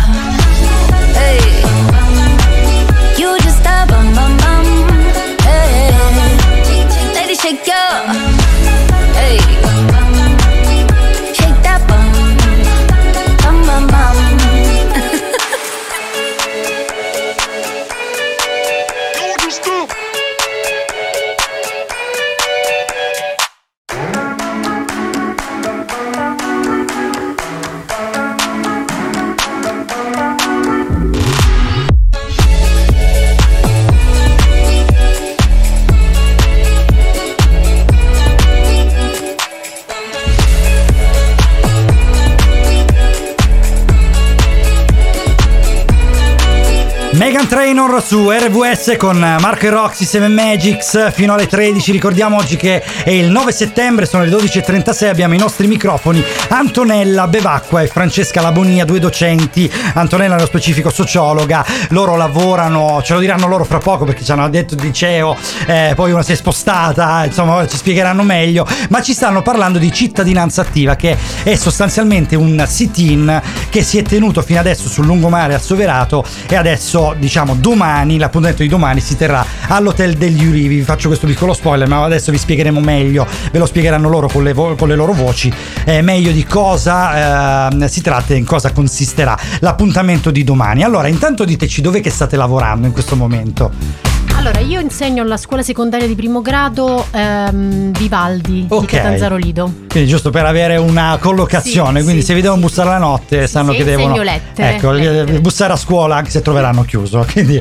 Trainor 47.86 48.04
su 48.04 48.32
RVS 48.32 48.96
con 48.98 49.18
Marco 49.18 49.66
e 49.68 49.70
Roxy 49.70 50.06
7 50.06 50.28
Magics 50.28 51.12
fino 51.12 51.34
alle 51.34 51.46
13. 51.46 51.92
Ricordiamo 51.92 52.38
oggi 52.38 52.56
che 52.56 52.82
è 52.82 53.12
il 53.12 53.30
9 53.30 53.52
settembre, 53.52 54.08
sono 54.08 54.24
le 54.24 54.32
12.36. 54.32 55.08
Abbiamo 55.08 55.36
i 55.36 55.38
nostri 55.38 55.68
microfoni 55.68 56.24
Antonella 56.50 57.28
Bevacqua 57.28 57.84
e 57.84 57.88
Francesca 57.88 58.42
Labonia, 58.42 58.86
due 58.86 59.00
docenti. 59.00 59.72
Antonella, 59.94 60.36
nello 60.36 60.48
specifico, 60.48 60.90
sociologa. 60.90 61.64
Loro 61.90 62.16
lavorano, 62.16 63.02
ce 63.04 63.14
lo 63.14 63.20
diranno 63.20 63.46
loro 63.46 63.64
fra 63.64 63.78
poco 63.78 64.04
perché 64.04 64.24
ci 64.24 64.32
hanno 64.32 64.50
detto 64.50 64.74
di 64.74 64.82
liceo, 64.82 65.38
eh, 65.68 65.94
poi 65.96 66.12
una 66.12 66.24
si 66.24 66.32
è 66.32 66.36
spostata, 66.36 67.24
insomma, 67.26 67.68
ci 67.68 67.78
spiegheranno 67.78 68.24
meglio. 68.24 68.66
Ma 68.90 69.02
ci 69.02 69.14
stanno 69.14 69.44
parlando 69.44 69.78
di 69.78 69.92
cittadinanza 69.92 70.62
attiva, 70.62 70.96
che 70.96 71.16
è 71.44 71.56
sostanzialmente 71.56 72.36
un 72.36 72.66
sit-in 72.68 73.42
che 73.70 73.84
si 73.84 74.00
è 74.00 74.02
tenuto 74.02 74.42
fino 74.42 74.60
adesso 74.60 74.90
sul 74.90 75.06
lungomare 75.06 75.54
a 75.54 75.60
Soverato 75.60 76.26
e 76.48 76.56
adesso 76.56 77.14
diciamo 77.18 77.54
domani 77.76 78.18
l'appuntamento 78.18 78.64
di 78.64 78.70
domani 78.70 79.02
si 79.02 79.18
terrà 79.18 79.46
all'hotel 79.68 80.16
degli 80.16 80.46
Ulivi. 80.46 80.78
Vi 80.78 80.84
faccio 80.84 81.10
questo 81.10 81.28
piccolo 81.28 81.54
spoiler 81.54 81.88
ma 81.90 82.04
adesso 82.04 82.32
vi 82.32 82.38
spiegheremo 82.38 82.80
meglio. 82.80 83.28
Ve 83.52 83.60
lo 83.60 83.66
spiegheranno 83.66 84.08
loro 84.08 84.30
con 84.30 84.44
le, 84.44 84.54
vo- 84.54 84.76
con 84.76 84.88
le 84.88 84.96
loro 84.96 85.12
voci. 85.12 85.52
Eh, 85.84 86.02
meglio 86.02 86.32
di 86.32 86.46
cosa 86.46 87.70
eh, 87.70 87.88
si 87.90 88.02
tratta 88.02 88.34
e 88.34 88.38
in 88.38 88.46
cosa 88.46 88.72
consisterà 88.72 89.38
l'appuntamento 89.60 90.32
di 90.32 90.46
domani. 90.46 90.84
Allora 90.84 91.10
intanto 91.10 91.44
diteci 91.44 91.82
dove 91.82 92.00
che 92.00 92.10
state 92.10 92.38
lavorando 92.38 92.88
in 92.88 92.94
questo 92.94 93.18
momento 93.18 94.15
Allora, 94.48 94.60
io 94.60 94.80
insegno 94.80 95.24
alla 95.24 95.38
scuola 95.38 95.64
secondaria 95.64 96.06
di 96.06 96.14
primo 96.14 96.40
grado 96.44 97.04
ehm, 97.10 97.92
Vivaldi 97.94 98.68
Ok. 98.70 98.82
di 98.82 98.86
Catanzaro 98.86 99.38
Lido. 99.38 99.74
quindi 99.90 100.08
giusto 100.08 100.30
per 100.30 100.46
avere 100.46 100.78
una 100.78 101.18
collocazione 101.20 101.98
Sì, 101.98 102.04
quindi 102.04 102.22
sì, 102.22 102.28
se 102.28 102.34
vi 102.36 102.42
devono 102.42 102.62
bussare 102.62 102.90
la 102.90 103.00
notte 103.00 103.48
sanno 103.48 103.72
sì, 103.72 103.78
che 103.78 103.84
devono 103.86 104.22
lettere, 104.22 104.76
ecco 104.76 104.92
lettere. 104.92 105.40
bussare 105.40 105.74
a 105.74 105.76
scuola 105.76 106.18
anche 106.18 106.30
se 106.30 106.44
troveranno 106.44 106.84
chiuso 106.84 107.26
quindi 107.32 107.60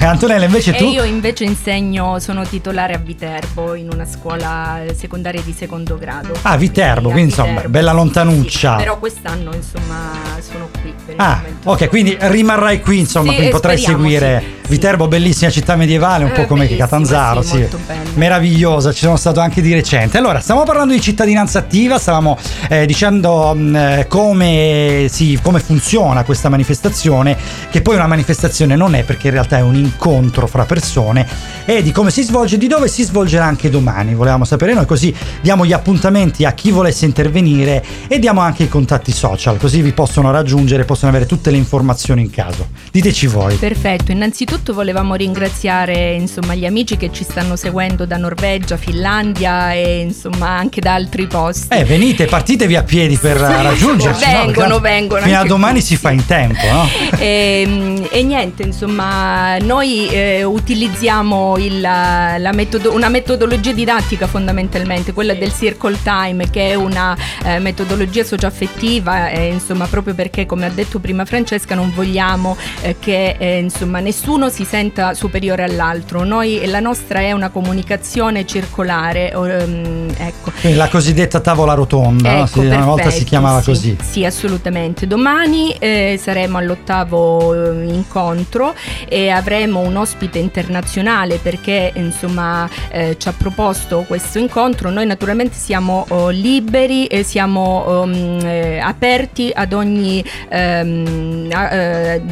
Antonella 0.00 0.46
invece 0.46 0.74
E 0.74 0.78
tu 0.78 0.86
io 0.86 1.04
invece 1.04 1.44
insegno, 1.44 2.18
sono 2.18 2.44
titolare 2.44 2.94
a 2.94 2.98
Viterbo 2.98 3.74
in 3.74 3.88
una 3.92 4.04
scuola 4.04 4.82
eh, 4.82 4.94
secondaria 4.94 5.40
di 5.42 5.54
secondo 5.56 5.96
grado. 5.96 6.32
Ah, 6.42 6.56
Viterbo, 6.56 7.10
quindi 7.10 7.30
insomma, 7.30 7.50
Viterbo, 7.50 7.68
bella 7.70 7.90
sì, 7.90 7.96
lontanuccia. 7.96 8.70
sì, 8.72 8.82
però 8.82 8.98
quest'anno 8.98 9.54
insomma 9.54 10.10
sono 10.40 10.68
qui 10.82 10.92
per 11.04 11.14
il 11.14 11.20
Ah, 11.20 11.36
momento. 11.36 11.70
ok, 11.70 11.88
quindi 11.88 12.16
rimarrai 12.18 12.80
qui, 12.80 12.98
insomma, 12.98 13.28
Sì, 13.28 13.34
quindi 13.36 13.52
potrai 13.52 13.78
seguire 13.78 14.42
sì, 14.64 14.70
Viterbo, 14.70 15.06
bellissima 15.06 15.50
città 15.52 15.76
medievale, 15.76 16.15
un 16.24 16.30
Eh, 16.30 16.34
po' 16.34 16.46
come 16.46 16.64
bellissima, 16.64 16.86
Catanzaro, 16.86 17.42
sì. 17.42 17.66
Meravigliosa, 18.14 18.92
ci 18.92 19.00
sono 19.00 19.16
stato 19.16 19.40
anche 19.40 19.60
di 19.60 19.72
recente. 19.72 20.18
Allora, 20.18 20.40
stiamo 20.40 20.62
parlando 20.64 20.92
di 20.94 21.00
cittadinanza 21.00 21.58
attiva, 21.58 21.98
stavamo 21.98 22.38
eh, 22.68 22.86
dicendo 22.86 23.54
mh, 23.54 23.76
eh, 23.76 24.06
come, 24.08 25.06
sì, 25.10 25.38
come 25.42 25.60
funziona 25.60 26.24
questa 26.24 26.48
manifestazione, 26.48 27.36
che 27.70 27.82
poi 27.82 27.96
una 27.96 28.06
manifestazione 28.06 28.76
non 28.76 28.94
è 28.94 29.04
perché 29.04 29.28
in 29.28 29.34
realtà 29.34 29.58
è 29.58 29.62
un 29.62 29.74
incontro 29.74 30.46
fra 30.46 30.64
persone 30.64 31.26
e 31.64 31.82
di 31.82 31.92
come 31.92 32.10
si 32.10 32.22
svolge, 32.22 32.58
di 32.58 32.66
dove 32.68 32.88
si 32.88 33.02
svolgerà 33.02 33.44
anche 33.44 33.70
domani. 33.70 34.14
Volevamo 34.14 34.44
sapere 34.44 34.72
noi, 34.74 34.86
così 34.86 35.14
diamo 35.40 35.64
gli 35.66 35.72
appuntamenti 35.72 36.44
a 36.44 36.52
chi 36.52 36.70
volesse 36.70 37.04
intervenire 37.04 37.84
e 38.08 38.18
diamo 38.18 38.40
anche 38.40 38.64
i 38.64 38.68
contatti 38.68 39.12
social, 39.12 39.58
così 39.58 39.82
vi 39.82 39.92
possono 39.92 40.30
raggiungere, 40.30 40.84
possono 40.84 41.10
avere 41.10 41.26
tutte 41.26 41.50
le 41.50 41.56
informazioni 41.56 42.22
in 42.22 42.30
caso. 42.30 42.68
Diteci 42.90 43.26
voi. 43.26 43.54
Perfetto, 43.56 44.12
innanzitutto 44.12 44.72
volevamo 44.72 45.14
ringraziare 45.14 46.05
insomma, 46.14 46.54
gli 46.54 46.66
amici 46.66 46.96
che 46.96 47.10
ci 47.12 47.24
stanno 47.24 47.56
seguendo 47.56 48.06
da 48.06 48.16
Norvegia, 48.16 48.76
Finlandia 48.76 49.72
e 49.72 50.00
insomma 50.00 50.50
anche 50.50 50.80
da 50.80 50.94
altri 50.94 51.26
posti. 51.26 51.74
Eh, 51.74 51.84
venite, 51.84 52.26
partitevi 52.26 52.76
a 52.76 52.82
piedi 52.82 53.16
per 53.16 53.36
raggiungerci. 53.36 54.24
no? 54.24 54.32
vengono, 54.32 54.80
Perché 54.80 54.96
vengono 54.98 55.22
Fino 55.22 55.38
a 55.38 55.44
domani 55.44 55.78
qui, 55.78 55.82
si 55.82 55.96
fa 55.96 56.10
in 56.10 56.24
tempo, 56.26 56.66
no? 56.70 56.88
E, 57.18 58.08
e 58.10 58.22
niente, 58.22 58.62
insomma, 58.62 59.58
noi 59.58 60.08
eh, 60.08 60.44
utilizziamo 60.44 61.56
il- 61.58 61.80
la 61.80 62.52
metodo- 62.52 62.92
una 62.94 63.08
metodologia 63.08 63.72
didattica 63.72 64.26
fondamentalmente, 64.26 65.12
quella 65.12 65.34
del 65.34 65.52
circle 65.52 65.98
time, 66.02 66.48
che 66.50 66.70
è 66.70 66.74
una 66.74 67.16
eh, 67.44 67.58
metodologia 67.58 68.22
socioaffettiva, 68.24 69.30
eh, 69.30 69.46
insomma, 69.48 69.86
proprio 69.86 70.14
perché, 70.14 70.46
come 70.46 70.66
ha 70.66 70.70
detto 70.70 70.98
prima 70.98 71.24
Francesca, 71.24 71.74
non 71.74 71.92
vogliamo 71.94 72.56
eh, 72.82 72.96
che 72.98 73.36
eh, 73.38 73.58
insomma, 73.58 74.00
nessuno 74.00 74.48
si 74.48 74.64
senta 74.64 75.14
superiore 75.14 75.64
all'altro. 75.64 75.95
Noi, 76.24 76.66
la 76.66 76.80
nostra 76.80 77.20
è 77.20 77.32
una 77.32 77.50
comunicazione 77.50 78.46
circolare, 78.46 79.30
ehm, 79.30 80.12
ecco. 80.16 80.52
La 80.74 80.88
cosiddetta 80.88 81.40
tavola 81.40 81.74
rotonda? 81.74 82.38
Ecco, 82.38 82.60
Sì, 82.60 82.66
una 82.66 82.84
volta 82.84 83.10
si 83.10 83.24
chiamava 83.24 83.60
sì, 83.60 83.64
così. 83.66 83.96
Sì, 84.02 84.24
assolutamente. 84.24 85.06
Domani 85.06 85.72
eh, 85.78 86.18
saremo 86.20 86.58
all'ottavo 86.58 87.54
eh, 87.54 87.84
incontro 87.86 88.74
e 89.08 89.28
avremo 89.28 89.80
un 89.80 89.96
ospite 89.96 90.38
internazionale 90.38 91.38
perché 91.38 91.92
insomma 91.94 92.68
eh, 92.90 93.16
ci 93.18 93.28
ha 93.28 93.34
proposto 93.36 94.04
questo 94.06 94.38
incontro. 94.38 94.90
Noi 94.90 95.06
naturalmente 95.06 95.54
siamo 95.56 96.06
oh, 96.08 96.30
liberi 96.30 97.06
e 97.06 97.22
siamo 97.22 98.02
um, 98.02 98.40
eh, 98.42 98.78
aperti 98.78 99.50
ad 99.54 99.72
ogni 99.72 100.24
ehm, 100.48 101.48
a- 101.52 101.72
eh, 101.72 102.22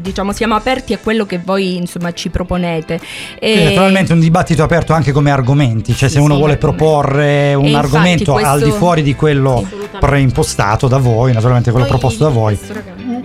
diciamo 0.00 0.32
siamo 0.32 0.54
aperti 0.54 0.92
a 0.92 0.98
quello 0.98 1.26
che 1.26 1.40
voi 1.44 1.76
insomma 1.76 2.12
ci 2.12 2.28
proponete. 2.30 3.00
E- 3.38 3.64
naturalmente 3.64 4.12
un 4.12 4.20
dibattito 4.20 4.62
aperto 4.62 4.92
anche 4.92 5.12
come 5.12 5.30
argomenti, 5.30 5.94
cioè 5.94 6.08
se 6.08 6.18
uno 6.18 6.36
vuole 6.36 6.56
proporre 6.56 7.54
un 7.54 7.66
infatti 7.66 7.84
argomento 7.86 8.34
al 8.36 8.42
questo- 8.42 8.64
di 8.64 8.70
fuori 8.72 9.02
di 9.02 9.14
quello 9.14 9.66
preimpostato 9.98 10.88
da 10.88 10.98
voi, 10.98 11.32
naturalmente 11.32 11.70
quello 11.70 11.86
Poi- 11.86 11.98
proposto 11.98 12.24
da 12.24 12.30
voi. 12.30 12.58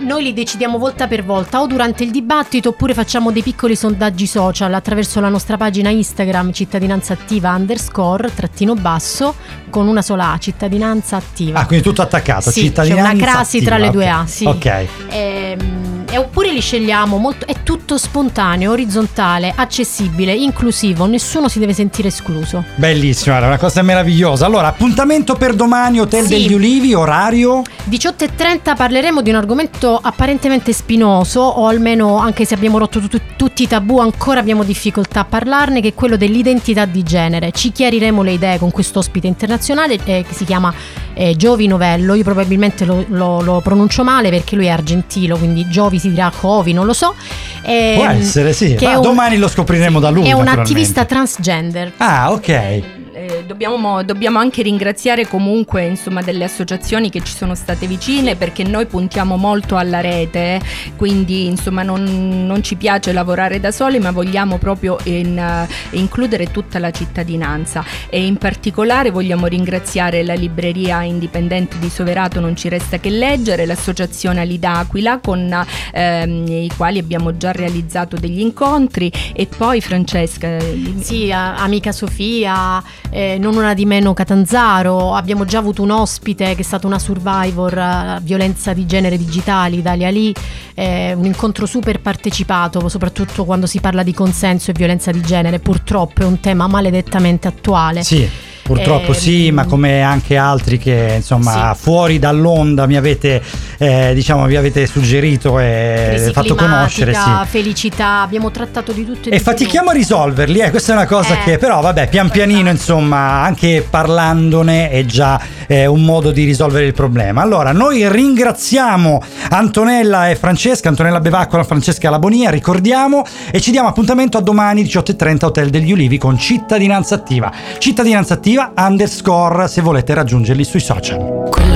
Noi 0.00 0.22
li 0.22 0.32
decidiamo 0.32 0.78
volta 0.78 1.08
per 1.08 1.24
volta, 1.24 1.60
o 1.60 1.66
durante 1.66 2.04
il 2.04 2.12
dibattito, 2.12 2.68
oppure 2.68 2.94
facciamo 2.94 3.32
dei 3.32 3.42
piccoli 3.42 3.74
sondaggi 3.74 4.26
social 4.26 4.72
attraverso 4.72 5.20
la 5.20 5.28
nostra 5.28 5.56
pagina 5.56 5.90
Instagram 5.90 6.52
cittadinanza 6.52 7.14
attiva 7.14 7.50
underscore 7.54 8.32
trattino 8.32 8.74
basso 8.74 9.34
con 9.68 9.88
una 9.88 10.02
sola 10.02 10.32
A, 10.32 10.38
cittadinanza 10.38 11.16
attiva. 11.16 11.58
Ah, 11.60 11.66
quindi 11.66 11.84
tutto 11.84 12.02
attaccato, 12.02 12.50
Sì, 12.50 12.60
cittadinanza 12.60 13.02
c'è 13.10 13.14
una 13.16 13.24
crasi 13.32 13.56
attiva, 13.56 13.74
tra 13.76 13.84
le 13.84 13.90
due. 13.90 14.08
A, 14.08 14.24
sì. 14.26 14.44
Ok. 14.44 14.86
Ehm, 15.08 16.04
oppure 16.16 16.52
li 16.52 16.60
scegliamo 16.60 17.16
molto, 17.18 17.46
è 17.46 17.62
tutto 17.62 17.98
spontaneo, 17.98 18.72
orizzontale, 18.72 19.52
accessibile, 19.54 20.32
inclusivo, 20.34 21.06
nessuno 21.06 21.48
si 21.48 21.58
deve 21.58 21.72
sentire 21.72 22.08
escluso. 22.08 22.64
Bellissimo, 22.76 23.34
era 23.36 23.46
una 23.46 23.58
cosa 23.58 23.82
meravigliosa. 23.82 24.46
Allora, 24.46 24.68
appuntamento 24.68 25.34
per 25.34 25.54
domani, 25.54 26.00
Hotel 26.00 26.24
Sì. 26.24 26.28
degli 26.30 26.52
Ulivi, 26.52 26.94
orario? 26.94 27.62
18.30 27.88 28.74
parleremo 28.76 29.22
di 29.22 29.30
un 29.30 29.36
argomento 29.36 29.98
apparentemente 30.00 30.72
spinoso, 30.72 31.40
o 31.40 31.66
almeno 31.66 32.18
anche 32.18 32.44
se 32.44 32.54
abbiamo 32.54 32.78
rotto 32.78 33.00
tu- 33.00 33.20
tutti 33.36 33.62
i 33.64 33.68
tabù, 33.68 33.98
ancora 33.98 34.40
abbiamo 34.40 34.64
difficoltà 34.64 35.20
a 35.20 35.24
parlarne, 35.24 35.80
che 35.80 35.88
è 35.88 35.94
quello 35.94 36.16
dell'identità 36.16 36.84
di 36.84 37.02
genere. 37.02 37.52
Ci 37.52 37.72
chiariremo 37.72 38.22
le 38.22 38.32
idee 38.32 38.58
con 38.58 38.70
questo 38.70 38.98
ospite 39.00 39.26
internazionale 39.26 39.94
eh, 40.04 40.24
che 40.26 40.34
si 40.34 40.44
chiama 40.44 40.72
eh, 41.18 41.34
Giovi 41.36 41.66
Novello. 41.66 42.14
Io 42.14 42.22
probabilmente 42.22 42.84
lo, 42.84 43.04
lo- 43.08 43.40
lo 43.40 43.60
pronuncio 43.62 44.04
male 44.04 44.28
perché 44.28 44.54
lui 44.54 44.66
è 44.66 44.70
argentino, 44.70 45.36
quindi 45.38 45.66
Giovi 45.68 45.98
si 45.98 46.10
dirà 46.10 46.30
Covi, 46.36 46.72
non 46.74 46.84
lo 46.84 46.92
so. 46.92 47.14
Ehm, 47.62 47.94
Può 47.96 48.06
essere, 48.06 48.52
sì. 48.52 48.74
che 48.74 48.84
Ma 48.86 48.96
un- 48.96 49.02
domani 49.02 49.36
lo 49.38 49.48
scopriremo 49.48 49.98
da 49.98 50.10
lui. 50.10 50.28
È 50.28 50.32
un 50.32 50.46
attivista 50.46 51.04
transgender. 51.06 51.92
Ah, 51.96 52.30
ok. 52.32 52.82
Eh, 53.16 53.24
Eh, 53.26 53.44
dobbiamo, 53.44 53.76
mo- 53.76 54.04
dobbiamo 54.04 54.38
anche 54.38 54.62
ringraziare 54.62 55.26
comunque 55.26 55.84
insomma, 55.84 56.22
delle 56.22 56.44
associazioni 56.44 57.10
che 57.10 57.22
ci 57.22 57.34
sono 57.34 57.54
state 57.54 57.86
vicine 57.86 58.36
perché 58.36 58.62
noi 58.62 58.86
puntiamo 58.86 59.36
molto 59.36 59.76
alla 59.76 60.00
rete, 60.00 60.60
quindi 60.96 61.46
insomma, 61.46 61.82
non, 61.82 62.46
non 62.46 62.62
ci 62.62 62.76
piace 62.76 63.12
lavorare 63.12 63.58
da 63.58 63.72
soli 63.72 63.98
ma 63.98 64.12
vogliamo 64.12 64.58
proprio 64.58 64.96
in, 65.04 65.36
eh, 65.38 65.66
includere 65.96 66.50
tutta 66.50 66.78
la 66.78 66.90
cittadinanza. 66.92 67.84
E 68.08 68.24
in 68.24 68.36
particolare 68.36 69.10
vogliamo 69.10 69.46
ringraziare 69.46 70.22
la 70.22 70.34
libreria 70.34 71.02
indipendente 71.02 71.78
di 71.78 71.88
Soverato 71.88 72.38
Non 72.38 72.54
ci 72.54 72.68
resta 72.68 72.98
che 72.98 73.10
leggere, 73.10 73.66
l'associazione 73.66 74.40
Ali 74.40 74.58
d'Aquila 74.58 75.18
con 75.18 75.66
ehm, 75.92 76.46
i 76.46 76.70
quali 76.76 76.98
abbiamo 76.98 77.36
già 77.36 77.50
realizzato 77.50 78.16
degli 78.16 78.40
incontri 78.40 79.10
e 79.34 79.46
poi 79.46 79.80
Francesca... 79.80 80.58
Sì, 81.00 81.32
a- 81.32 81.56
amica 81.56 81.92
Sofia, 81.92 82.82
eh, 83.10 83.36
non 83.38 83.56
una 83.56 83.74
di 83.74 83.84
meno 83.84 84.14
Catanzaro, 84.14 85.14
abbiamo 85.14 85.44
già 85.44 85.58
avuto 85.58 85.82
un 85.82 85.90
ospite 85.90 86.54
che 86.54 86.60
è 86.60 86.64
stata 86.64 86.86
una 86.86 86.98
survivor 86.98 87.76
eh, 87.76 88.18
violenza 88.22 88.72
di 88.72 88.86
genere 88.86 89.16
digitali, 89.16 89.82
Dalia 89.82 90.10
Lì, 90.10 90.34
eh, 90.74 91.12
un 91.14 91.24
incontro 91.24 91.66
super 91.66 92.00
partecipato, 92.00 92.88
soprattutto 92.88 93.44
quando 93.44 93.66
si 93.66 93.80
parla 93.80 94.02
di 94.02 94.12
consenso 94.12 94.70
e 94.70 94.74
violenza 94.74 95.10
di 95.10 95.20
genere, 95.20 95.58
purtroppo 95.58 96.22
è 96.22 96.24
un 96.24 96.40
tema 96.40 96.66
maledettamente 96.66 97.48
attuale. 97.48 98.02
Sì. 98.02 98.28
Purtroppo 98.66 99.12
Ehm, 99.12 99.18
sì, 99.18 99.50
ma 99.52 99.64
come 99.64 100.02
anche 100.02 100.36
altri 100.36 100.78
che 100.78 101.14
insomma 101.16 101.74
fuori 101.78 102.18
dall'onda 102.18 102.86
mi 102.86 102.96
avete 102.96 103.40
eh, 103.78 104.12
diciamo 104.14 104.46
vi 104.46 104.56
avete 104.56 104.86
suggerito 104.86 105.60
e 105.60 106.30
fatto 106.32 106.54
conoscere 106.54 107.14
sì. 107.14 107.20
felicità, 107.46 108.22
abbiamo 108.22 108.50
trattato 108.50 108.92
di 108.92 109.04
tutto 109.04 109.28
e, 109.28 109.34
E 109.34 109.38
di 109.38 109.42
fatichiamo 109.42 109.90
a 109.90 109.92
risolverli, 109.92 110.60
eh, 110.60 110.70
questa 110.70 110.92
è 110.92 110.96
una 110.96 111.06
cosa 111.06 111.40
Eh. 111.40 111.44
che 111.44 111.58
però 111.58 111.80
vabbè, 111.80 112.08
pian 112.08 112.28
pianino 112.30 112.70
insomma, 112.70 113.42
anche 113.42 113.86
parlandone 113.88 114.90
è 114.90 115.04
già 115.04 115.40
eh, 115.66 115.86
un 115.86 116.02
modo 116.02 116.30
di 116.30 116.44
risolvere 116.44 116.86
il 116.86 116.94
problema. 116.94 117.42
Allora, 117.42 117.72
noi 117.72 118.08
ringraziamo 118.08 119.22
Antonella 119.50 120.30
e 120.30 120.36
Francesca, 120.36 120.88
Antonella 120.88 121.20
Bevaccola, 121.20 121.64
Francesca 121.64 122.10
Labonia, 122.10 122.50
ricordiamo 122.50 123.24
e 123.50 123.60
ci 123.60 123.70
diamo 123.70 123.88
appuntamento 123.88 124.38
a 124.38 124.40
domani 124.40 124.82
18.30 124.82 125.44
Hotel 125.44 125.70
degli 125.70 125.92
Ulivi 125.92 126.18
con 126.18 126.38
Cittadinanza 126.38 127.14
Attiva. 127.14 127.52
Cittadinanza 127.78 128.34
Attiva 128.34 128.55
underscore 128.76 129.68
se 129.68 129.82
volete 129.82 130.14
raggiungerli 130.14 130.64
sui 130.64 130.80
social. 130.80 131.75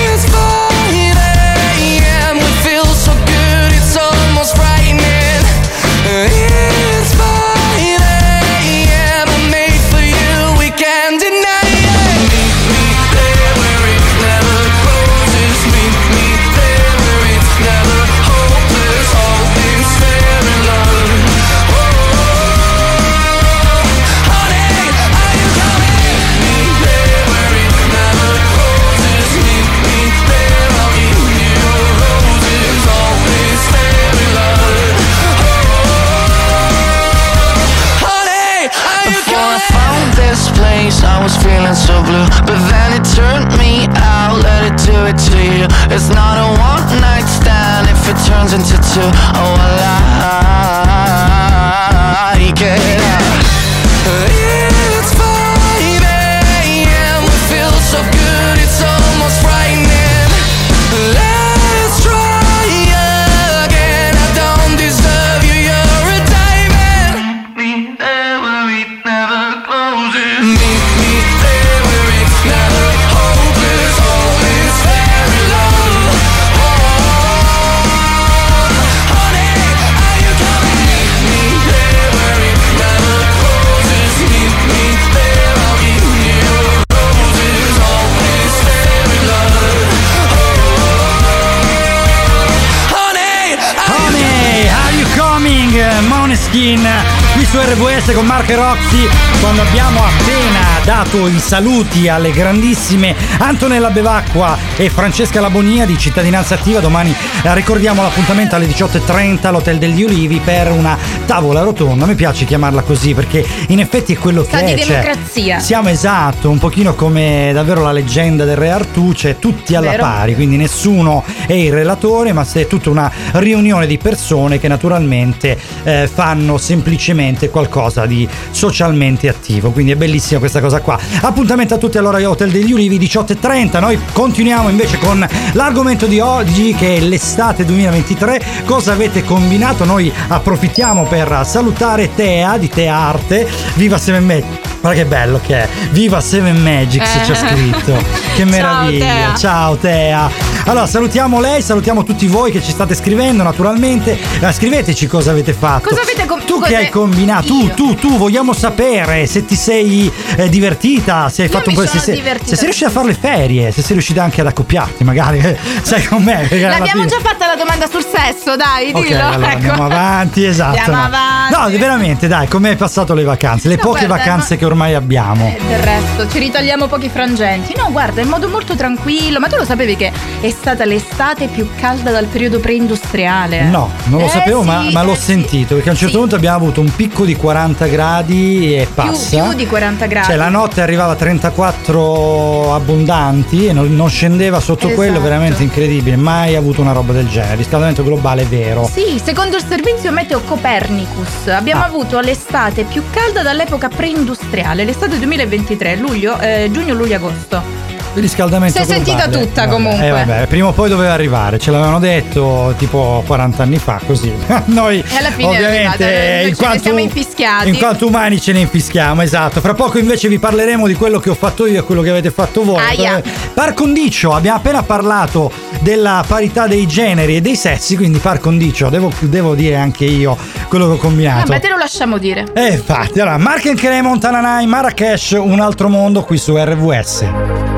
RVS 98.01 98.13
con 98.13 98.25
Mark 98.25 98.49
e 98.49 98.55
Roxy 98.55 99.07
quando 99.39 99.61
abbiamo 99.61 99.99
appena 100.03 100.59
dato 100.83 101.27
i 101.27 101.39
saluti 101.39 102.07
alle 102.07 102.31
grandissime 102.31 103.15
Antonella 103.37 103.89
Bevacqua 103.89 104.57
e 104.75 104.89
Francesca 104.89 105.39
Labonia 105.39 105.85
di 105.85 105.97
Cittadinanza 105.97 106.55
Attiva 106.55 106.79
domani 106.79 107.13
eh, 107.43 107.53
ricordiamo 107.53 108.01
l'appuntamento 108.01 108.55
alle 108.55 108.65
18.30 108.67 109.47
all'Hotel 109.47 109.77
degli 109.77 110.03
Ulivi 110.03 110.39
per 110.43 110.71
una 110.71 110.97
tavola 111.25 111.61
rotonda 111.61 112.05
mi 112.05 112.15
piace 112.15 112.45
chiamarla 112.45 112.81
così 112.81 113.13
perché 113.13 113.45
in 113.67 113.79
effetti 113.79 114.13
è 114.13 114.17
quello 114.17 114.43
Sa 114.43 114.57
che 114.57 114.65
di 114.65 114.71
è 114.73 114.77
cioè, 114.83 115.01
democrazia. 115.01 115.59
siamo 115.59 115.89
esatto 115.89 116.49
un 116.49 116.57
pochino 116.57 116.95
come 116.95 117.51
davvero 117.53 117.81
la 117.81 117.91
leggenda 117.91 118.45
del 118.45 118.57
Re 118.57 118.71
Artù 118.71 119.13
cioè 119.13 119.37
tutti 119.37 119.75
alla 119.75 119.91
Vero. 119.91 120.03
pari 120.03 120.35
quindi 120.35 120.57
nessuno 120.57 121.23
è 121.45 121.53
il 121.53 121.71
relatore 121.71 122.33
ma 122.33 122.45
è 122.51 122.67
tutta 122.67 122.89
una 122.89 123.11
riunione 123.33 123.85
di 123.85 123.97
persone 123.97 124.59
che 124.59 124.67
naturalmente 124.67 125.57
eh, 125.83 126.09
fanno 126.11 126.57
semplicemente 126.57 127.49
qualcosa 127.49 127.90
di 128.05 128.27
socialmente 128.51 129.27
attivo. 129.27 129.71
Quindi 129.71 129.91
è 129.91 129.95
bellissima 129.95 130.39
questa 130.39 130.61
cosa 130.61 130.81
qua. 130.81 130.97
Appuntamento 131.21 131.73
a 131.73 131.77
tutti 131.77 131.97
allora 131.97 132.19
Hotel 132.29 132.51
degli 132.51 132.71
Ulivi 132.71 132.97
18.30 132.97 133.79
noi 133.79 133.99
continuiamo 134.13 134.69
invece 134.69 134.97
con 134.97 135.25
l'argomento 135.53 136.05
di 136.05 136.19
oggi 136.19 136.73
che 136.73 136.97
è 136.97 136.99
l'estate 136.99 137.65
2023 137.65 138.41
cosa 138.65 138.93
avete 138.93 139.23
combinato? 139.23 139.85
Noi 139.85 140.11
approfittiamo 140.27 141.05
per 141.05 141.41
salutare 141.45 142.13
Tea 142.15 142.57
di 142.57 142.69
Tea 142.69 142.95
Arte. 142.95 143.47
Viva 143.75 143.97
Magic 144.19 144.70
Guarda 144.81 144.99
che 144.99 145.05
bello 145.05 145.39
che 145.45 145.61
è. 145.61 145.67
Viva 145.91 146.19
Seven 146.19 146.61
Magics 146.61 147.15
Eh. 147.15 147.21
c'è 147.21 147.35
scritto. 147.35 148.03
Che 148.35 148.45
meraviglia. 148.45 149.05
Tea. 149.05 149.35
Ciao 149.35 149.75
Tea. 149.77 150.29
Allora 150.65 150.85
salutiamo 150.87 151.39
lei, 151.39 151.61
salutiamo 151.61 152.03
tutti 152.03 152.27
voi 152.27 152.51
che 152.51 152.61
ci 152.63 152.71
state 152.71 152.95
scrivendo 152.95 153.43
naturalmente. 153.43 154.17
Eh, 154.39 154.51
scriveteci 154.51 155.05
cosa 155.07 155.31
avete 155.31 155.53
fatto. 155.53 155.89
Cosa 155.89 156.01
avete 156.01 156.25
com- 156.25 156.43
Tu 156.43 156.59
che 156.61 156.75
hai 156.75 156.89
combinato, 156.89 157.45
tu, 157.47 157.61
Io. 157.65 157.73
tu, 157.73 157.95
tu, 157.95 158.17
vogliamo 158.17 158.53
sapere 158.53 159.25
se 159.27 159.45
ti 159.45 159.55
sei 159.55 160.11
eh, 160.35 160.49
divertita, 160.49 161.29
se 161.29 161.43
hai 161.43 161.47
Io 161.47 161.53
fatto 161.57 161.69
un 161.69 161.75
po' 161.75 161.81
se, 161.81 161.87
sono 161.87 162.01
se, 162.01 162.39
se 162.43 162.55
sei 162.55 162.63
riuscita 162.65 162.87
a 162.89 162.91
fare 162.91 163.07
le 163.07 163.13
ferie, 163.19 163.71
se 163.71 163.81
sei 163.81 163.91
riuscita 163.93 164.23
anche 164.23 164.41
ad 164.41 164.47
accoppiarti, 164.47 165.03
magari. 165.03 165.37
eh, 165.45 165.57
Sai 165.83 166.03
con 166.05 166.23
me. 166.23 166.47
L'abbiamo 166.49 167.05
già 167.05 167.19
fatta 167.21 167.45
la 167.47 167.55
domanda 167.55 167.87
sul 167.89 168.03
sesso, 168.05 168.55
dai, 168.55 168.91
Ok, 168.93 169.03
dillo. 169.07 169.19
allora 169.27 169.45
ecco. 169.47 169.55
andiamo 169.57 169.85
avanti, 169.85 170.43
esatto. 170.45 170.77
Andiamo 170.77 170.99
no. 171.01 171.05
avanti. 171.05 171.55
No, 171.73 171.79
veramente, 171.79 172.27
dai, 172.27 172.47
come 172.47 172.69
hai 172.69 172.75
passato 172.75 173.13
le 173.13 173.23
vacanze? 173.23 173.67
Le 173.67 173.75
No, 173.75 173.81
poche 173.81 174.05
guarda, 174.05 174.23
vacanze 174.23 174.53
ma- 174.53 174.59
che 174.59 174.65
ormai 174.71 174.93
abbiamo. 174.95 175.47
Eh, 175.47 175.59
Del 175.67 175.79
resto, 175.79 176.27
ci 176.29 176.39
ritagliamo 176.39 176.87
pochi 176.87 177.09
frangenti. 177.09 177.73
No, 177.77 177.89
guarda, 177.91 178.21
in 178.21 178.27
modo 178.29 178.47
molto 178.49 178.75
tranquillo. 178.75 179.39
Ma 179.39 179.47
tu 179.47 179.55
lo 179.57 179.65
sapevi 179.65 179.95
che 179.95 180.11
è 180.41 180.49
stata 180.49 180.85
l'estate 180.85 181.47
più 181.47 181.67
calda 181.79 182.11
dal 182.11 182.25
periodo 182.25 182.59
preindustriale? 182.59 183.63
No, 183.63 183.89
non 184.05 184.21
lo 184.21 184.25
Eh, 184.25 184.29
sapevo, 184.29 184.61
sì, 184.61 184.67
ma, 184.67 184.89
ma 184.91 185.03
l'ho 185.03 185.11
eh, 185.13 185.15
sì. 185.15 185.21
sentito 185.21 185.73
perché 185.75 185.89
a 185.89 185.91
un 185.93 185.97
certo 185.97 186.13
Sì. 186.13 186.19
punto 186.19 186.35
abbiamo 186.35 186.57
avuto 186.57 186.81
un 186.81 186.93
picco 186.95 187.25
di 187.25 187.35
40 187.35 187.85
gradi 187.87 188.75
e 188.75 188.85
Più, 188.85 188.93
passa. 188.95 189.43
più 189.43 189.53
di 189.53 189.67
40 189.67 190.05
gradi. 190.07 190.25
Cioè 190.27 190.35
la 190.35 190.49
notte 190.49 190.81
arrivava 190.81 191.13
a 191.13 191.15
34 191.15 192.73
abbondanti 192.73 193.67
e 193.67 193.73
non, 193.73 193.93
non 193.95 194.09
scendeva 194.09 194.59
sotto 194.59 194.85
Esatto. 194.87 194.95
quello, 194.95 195.21
veramente 195.21 195.63
incredibile. 195.63 196.15
Mai 196.15 196.55
avuto 196.55 196.81
una 196.81 196.91
roba 196.91 197.13
del 197.13 197.27
genere. 197.27 197.55
Riscaldamento 197.55 198.03
globale 198.03 198.43
vero. 198.45 198.89
Sì, 198.91 199.19
secondo 199.23 199.57
il 199.57 199.63
servizio 199.67 200.11
meteo 200.11 200.39
Copernicus 200.41 201.47
abbiamo 201.47 201.81
Ah. 201.83 201.85
avuto 201.87 202.19
l'estate 202.19 202.83
più 202.83 203.03
calda 203.11 203.41
dall'epoca 203.41 203.89
preindustriale, 203.89 204.60
l'estate 204.83 205.17
2023, 205.17 205.95
luglio, 205.97 206.39
eh, 206.39 206.69
giugno, 206.71 206.93
luglio, 206.93 207.15
agosto. 207.15 207.90
Il 208.13 208.21
riscaldamento 208.21 208.75
Si 208.75 208.83
è 208.83 208.85
sentita 208.85 209.27
globale. 209.27 209.45
tutta, 209.45 209.61
Vabbè, 209.61 209.73
comunque. 209.73 210.05
Eh 210.07 210.11
vabbè, 210.11 210.47
prima 210.47 210.67
o 210.67 210.71
poi 210.73 210.89
doveva 210.89 211.13
arrivare, 211.13 211.57
ce 211.59 211.71
l'avevano 211.71 211.97
detto 211.99 212.73
tipo 212.77 213.23
40 213.25 213.63
anni 213.63 213.77
fa, 213.77 214.01
così. 214.05 214.33
Noi 214.65 214.97
E 214.99 215.17
alla 215.17 215.31
fine 215.31 215.47
ovviamente 215.47 216.03
arrivata, 216.03 216.47
in 216.49 216.55
quanto, 216.57 216.81
siamo 216.83 216.99
infischiati. 216.99 217.69
in 217.69 217.77
quanto 217.77 218.07
umani 218.07 218.41
ce 218.41 218.51
ne 218.51 218.59
infischiamo, 218.59 219.21
esatto. 219.21 219.61
Fra 219.61 219.73
poco 219.73 219.97
invece 219.97 220.27
vi 220.27 220.39
parleremo 220.39 220.87
di 220.87 220.93
quello 220.95 221.19
che 221.19 221.29
ho 221.29 221.35
fatto 221.35 221.65
io 221.65 221.79
e 221.79 221.83
quello 221.83 222.01
che 222.01 222.09
avete 222.09 222.31
fatto 222.31 222.63
voi. 222.65 222.79
Aia. 222.83 223.21
Par 223.53 223.73
condicio, 223.73 224.33
abbiamo 224.33 224.57
appena 224.57 224.83
parlato 224.83 225.49
della 225.79 226.23
parità 226.27 226.67
dei 226.67 226.85
generi 226.87 227.37
e 227.37 227.41
dei 227.41 227.55
sessi, 227.55 227.95
quindi 227.95 228.19
par 228.19 228.39
condicio, 228.39 228.89
devo, 228.89 229.09
devo 229.21 229.55
dire 229.55 229.77
anche 229.77 230.03
io 230.03 230.37
quello 230.67 230.85
che 230.87 230.93
ho 230.93 230.97
combinato. 230.97 231.47
Vabbè, 231.47 231.61
te 231.61 231.69
lo 231.69 231.77
lasciamo 231.77 232.17
dire. 232.17 232.45
E 232.53 232.73
infatti, 232.73 233.21
allora, 233.21 233.37
Mark 233.37 233.65
and 233.67 233.79
Kere, 233.79 234.01
Montananai, 234.01 234.67
Marrakesh, 234.67 235.31
un 235.39 235.61
altro 235.61 235.87
mondo 235.87 236.23
qui 236.23 236.37
su 236.37 236.55
RVS. 236.57 237.70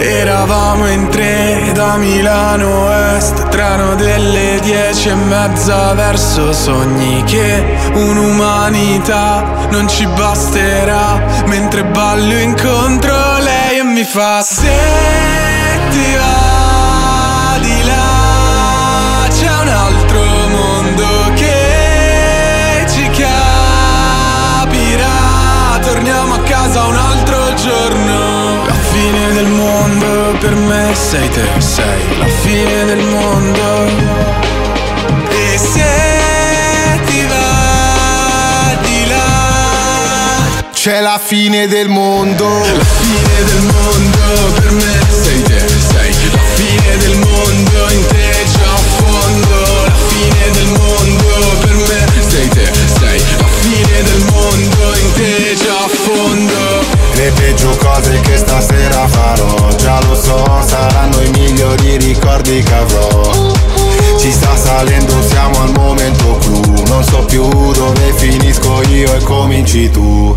Eravamo 0.00 0.86
in 0.86 1.08
tre 1.08 1.72
da 1.74 1.96
Milano 1.96 2.92
Est 3.16 3.48
Treno 3.48 3.96
delle 3.96 4.60
dieci 4.62 5.08
e 5.08 5.14
mezza 5.14 5.92
verso 5.94 6.52
sogni 6.52 7.24
Che 7.24 7.64
un'umanità 7.94 9.66
non 9.70 9.88
ci 9.88 10.06
basterà. 10.06 11.20
Mentre 11.46 11.84
ballo 11.84 12.38
incontro 12.38 13.38
lei 13.40 13.78
e 13.78 13.82
mi 13.82 14.04
fa 14.04 14.40
Se 14.40 14.70
ti 15.90 16.14
va 16.14 17.58
di 17.60 17.82
là 17.82 19.26
C'è 19.30 19.50
un 19.62 19.68
altro 19.68 20.22
mondo 20.48 21.06
che 21.34 22.86
ci 22.88 23.10
capirà. 23.10 23.36
Torniamo 25.80 26.34
a 26.34 26.40
casa 26.40 26.84
un 26.84 26.96
altro 26.96 27.54
giorno 27.54 28.17
per 30.40 30.54
me 30.54 30.94
sei 30.94 31.28
te, 31.30 31.46
sei 31.58 32.18
la 32.18 32.26
fine 32.26 32.84
del 32.84 33.04
mondo. 33.06 33.86
E 35.30 35.58
se 35.58 37.00
ti 37.06 37.26
va 37.26 38.76
di 38.82 39.06
là, 39.08 40.62
c'è 40.72 41.00
la 41.00 41.20
fine 41.22 41.66
del 41.66 41.88
mondo. 41.88 42.46
La 42.46 42.84
fine 42.84 43.44
del 43.44 43.62
mondo 43.62 44.52
per 44.60 44.70
me 44.70 44.98
sei 45.22 45.42
te, 45.42 45.66
sei 45.68 46.14
la 46.32 46.42
fine 46.54 46.96
del 46.98 47.16
mondo 47.18 47.90
in 47.90 48.06
te 48.06 48.30
c'è 48.52 48.68
un 48.68 48.86
fondo. 48.96 49.84
La 49.86 49.94
fine 50.08 50.50
del 50.52 50.66
mondo 50.66 51.56
per 51.60 51.74
me 51.74 52.06
sei 52.28 52.48
te, 52.48 52.70
sei 52.98 53.22
la 53.38 53.48
fine 53.60 54.02
del 54.02 54.24
mondo 54.30 54.94
in 55.00 55.12
te 55.14 55.56
già 55.56 55.78
a 55.84 55.88
fondo. 55.88 56.96
Le 57.14 57.32
peggio 57.32 57.76
cose 57.78 58.17
che 62.42 62.74
avrò. 62.74 63.52
Ci 64.18 64.30
sta 64.30 64.56
salendo, 64.56 65.22
siamo 65.22 65.62
al 65.62 65.72
momento 65.72 66.38
clou. 66.38 66.82
Non 66.86 67.04
so 67.04 67.24
più 67.24 67.48
dove 67.72 68.12
finisco 68.16 68.82
io 68.88 69.14
e 69.14 69.22
cominci 69.22 69.90
tu 69.90 70.36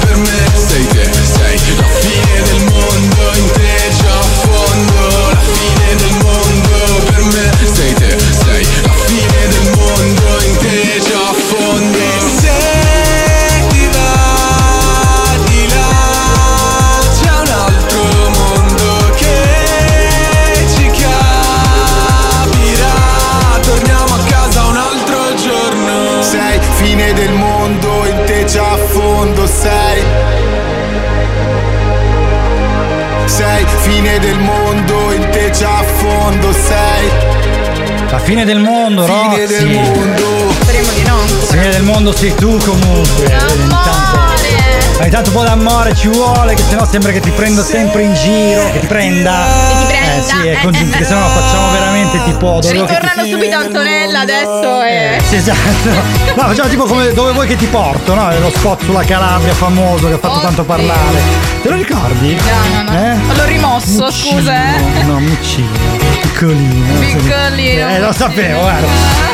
per 0.00 0.16
me. 0.16 0.66
Sei 0.68 1.25
fine 34.16 34.18
del 34.18 34.38
mondo, 34.38 35.12
in 35.12 35.28
te 35.30 35.50
già 35.50 35.78
a 35.78 35.82
fondo 35.82 36.52
sei. 36.52 37.10
La 38.08 38.18
fine 38.18 38.44
del 38.44 38.58
mondo, 38.60 39.04
Fine 39.04 39.40
Roxy. 39.40 39.46
del 39.46 39.66
mondo. 39.66 40.52
Speriamo 40.60 40.92
di 40.92 41.02
no. 41.02 41.16
La 41.16 41.46
fine 41.46 41.70
del 41.70 41.82
mondo 41.82 42.12
sei 42.12 42.34
tu 42.34 42.56
comunque. 42.58 43.24
Tanto, 43.28 44.05
ogni 45.00 45.10
tanto 45.10 45.30
un 45.30 45.36
po' 45.36 45.42
d'amore 45.42 45.94
ci 45.94 46.08
vuole, 46.08 46.54
che 46.54 46.62
sennò 46.62 46.86
sembra 46.86 47.12
che 47.12 47.20
ti 47.20 47.30
prendo 47.30 47.62
sempre 47.62 48.02
in 48.02 48.14
giro. 48.14 48.70
Che 48.72 48.80
ti 48.80 48.86
prenda. 48.86 49.44
Che 49.68 49.74
ti 49.78 49.84
prenda. 49.86 50.16
Eh 50.16 50.22
sì, 50.22 50.36
è 50.46 50.50
Eh, 50.50 50.96
eh, 50.96 51.00
eh, 51.00 51.04
sennò 51.04 51.26
facciamo 51.28 51.70
veramente 51.72 52.22
tipo. 52.24 52.58
dove 52.60 52.72
vuoi 52.72 52.86
che 52.86 52.94
ti- 52.94 52.94
Ritornano 52.94 53.28
subito 53.28 53.56
Antonella 53.56 54.20
adesso 54.20 54.82
e... 54.82 55.20
Sì, 55.28 55.36
esatto. 55.36 55.90
No, 56.36 56.42
facciamo 56.48 56.68
tipo 56.68 56.84
come 56.84 57.12
dove 57.12 57.32
vuoi 57.32 57.46
che 57.46 57.56
ti 57.56 57.66
porto, 57.66 58.14
no? 58.14 58.30
Lo 58.38 58.50
spot 58.50 58.84
sulla 58.84 59.02
Calabria 59.04 59.52
famoso 59.54 60.08
che 60.08 60.14
ha 60.14 60.18
fatto 60.18 60.40
tanto 60.40 60.64
parlare. 60.64 61.18
Te 61.62 61.68
lo 61.68 61.76
ricordi? 61.76 62.34
No, 62.34 62.82
no, 62.82 62.90
no. 62.90 62.98
Eh? 62.98 63.16
L'ho 63.36 63.44
rimosso, 63.44 64.10
scusa, 64.10 64.76
eh. 64.76 65.02
No, 65.04 65.18
Muccino. 65.20 65.68
Piccolino. 66.22 66.98
Piccolino. 66.98 67.88
Eh, 67.88 67.98
lo 68.00 68.12
sapevo, 68.12 68.60
guarda. 68.60 68.86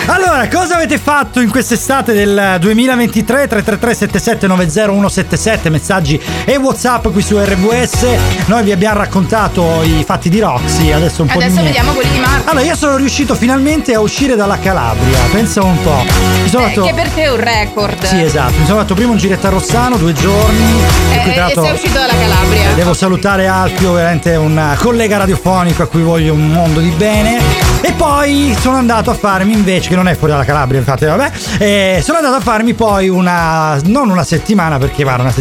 Allora, 0.06 0.48
cosa 0.48 0.74
avete 0.76 0.98
fatto 0.98 1.40
in 1.40 1.48
quest'estate 1.50 2.12
del 2.12 2.56
2023? 2.60 3.46
333 3.48 3.94
7790 3.94 4.92
177 4.92 5.51
messaggi 5.70 6.20
e 6.44 6.56
WhatsApp 6.56 7.08
qui 7.08 7.22
su 7.22 7.38
RWS. 7.38 8.06
Noi 8.46 8.62
vi 8.64 8.72
abbiamo 8.72 8.98
raccontato 8.98 9.82
i 9.82 10.02
fatti 10.06 10.28
di 10.28 10.40
Roxy, 10.40 10.92
adesso 10.92 11.22
un 11.22 11.28
po' 11.28 11.38
di 11.38 11.44
Adesso 11.44 11.60
me. 11.60 11.64
vediamo 11.66 11.92
quelli 11.92 12.10
di 12.10 12.18
Marco. 12.18 12.50
Allora, 12.50 12.64
io 12.64 12.76
sono 12.76 12.96
riuscito 12.96 13.34
finalmente 13.34 13.94
a 13.94 14.00
uscire 14.00 14.34
dalla 14.36 14.58
Calabria. 14.58 15.18
Pensa 15.30 15.62
un 15.62 15.80
po'. 15.82 16.04
Mi 16.42 16.48
sono 16.48 16.64
Eh, 16.66 16.68
fatto 16.68 16.82
che 16.84 16.94
per 16.94 17.08
te 17.10 17.22
è 17.22 17.30
un 17.30 17.36
record. 17.40 18.04
Sì, 18.04 18.20
esatto. 18.22 18.54
Mi 18.58 18.66
sono 18.66 18.78
fatto 18.80 18.94
prima 18.94 19.10
un 19.12 19.18
giretto 19.18 19.46
a 19.46 19.50
Rossano, 19.50 19.96
due 19.96 20.12
giorni. 20.12 20.80
Eh, 21.10 21.16
e 21.16 21.20
qui, 21.22 21.32
tra 21.32 21.32
e 21.32 21.36
l'altro, 21.44 21.62
sei 21.64 21.72
uscito 21.74 21.98
dalla 21.98 22.14
Calabria. 22.14 22.72
Devo 22.74 22.94
salutare 22.94 23.46
Alfio, 23.46 23.92
veramente 23.92 24.34
un 24.36 24.74
collega 24.78 25.18
radiofonico 25.18 25.82
a 25.82 25.86
cui 25.86 26.02
voglio 26.02 26.32
un 26.34 26.48
mondo 26.48 26.80
di 26.80 26.90
bene. 26.90 27.70
E 27.80 27.92
poi 27.92 28.56
sono 28.60 28.76
andato 28.76 29.10
a 29.10 29.14
farmi 29.14 29.52
invece, 29.52 29.88
che 29.88 29.96
non 29.96 30.06
è 30.06 30.14
fuori 30.14 30.32
dalla 30.32 30.44
Calabria, 30.44 30.78
infatti, 30.78 31.04
vabbè. 31.04 31.30
eh, 31.58 32.00
sono 32.02 32.18
andato 32.18 32.36
a 32.36 32.40
farmi 32.40 32.74
poi 32.74 33.08
una. 33.08 33.76
non 33.84 34.08
una 34.08 34.22
settimana, 34.24 34.78
perché 34.78 35.02
guarda, 35.02 35.22
una 35.22 35.30
settimana 35.32 35.40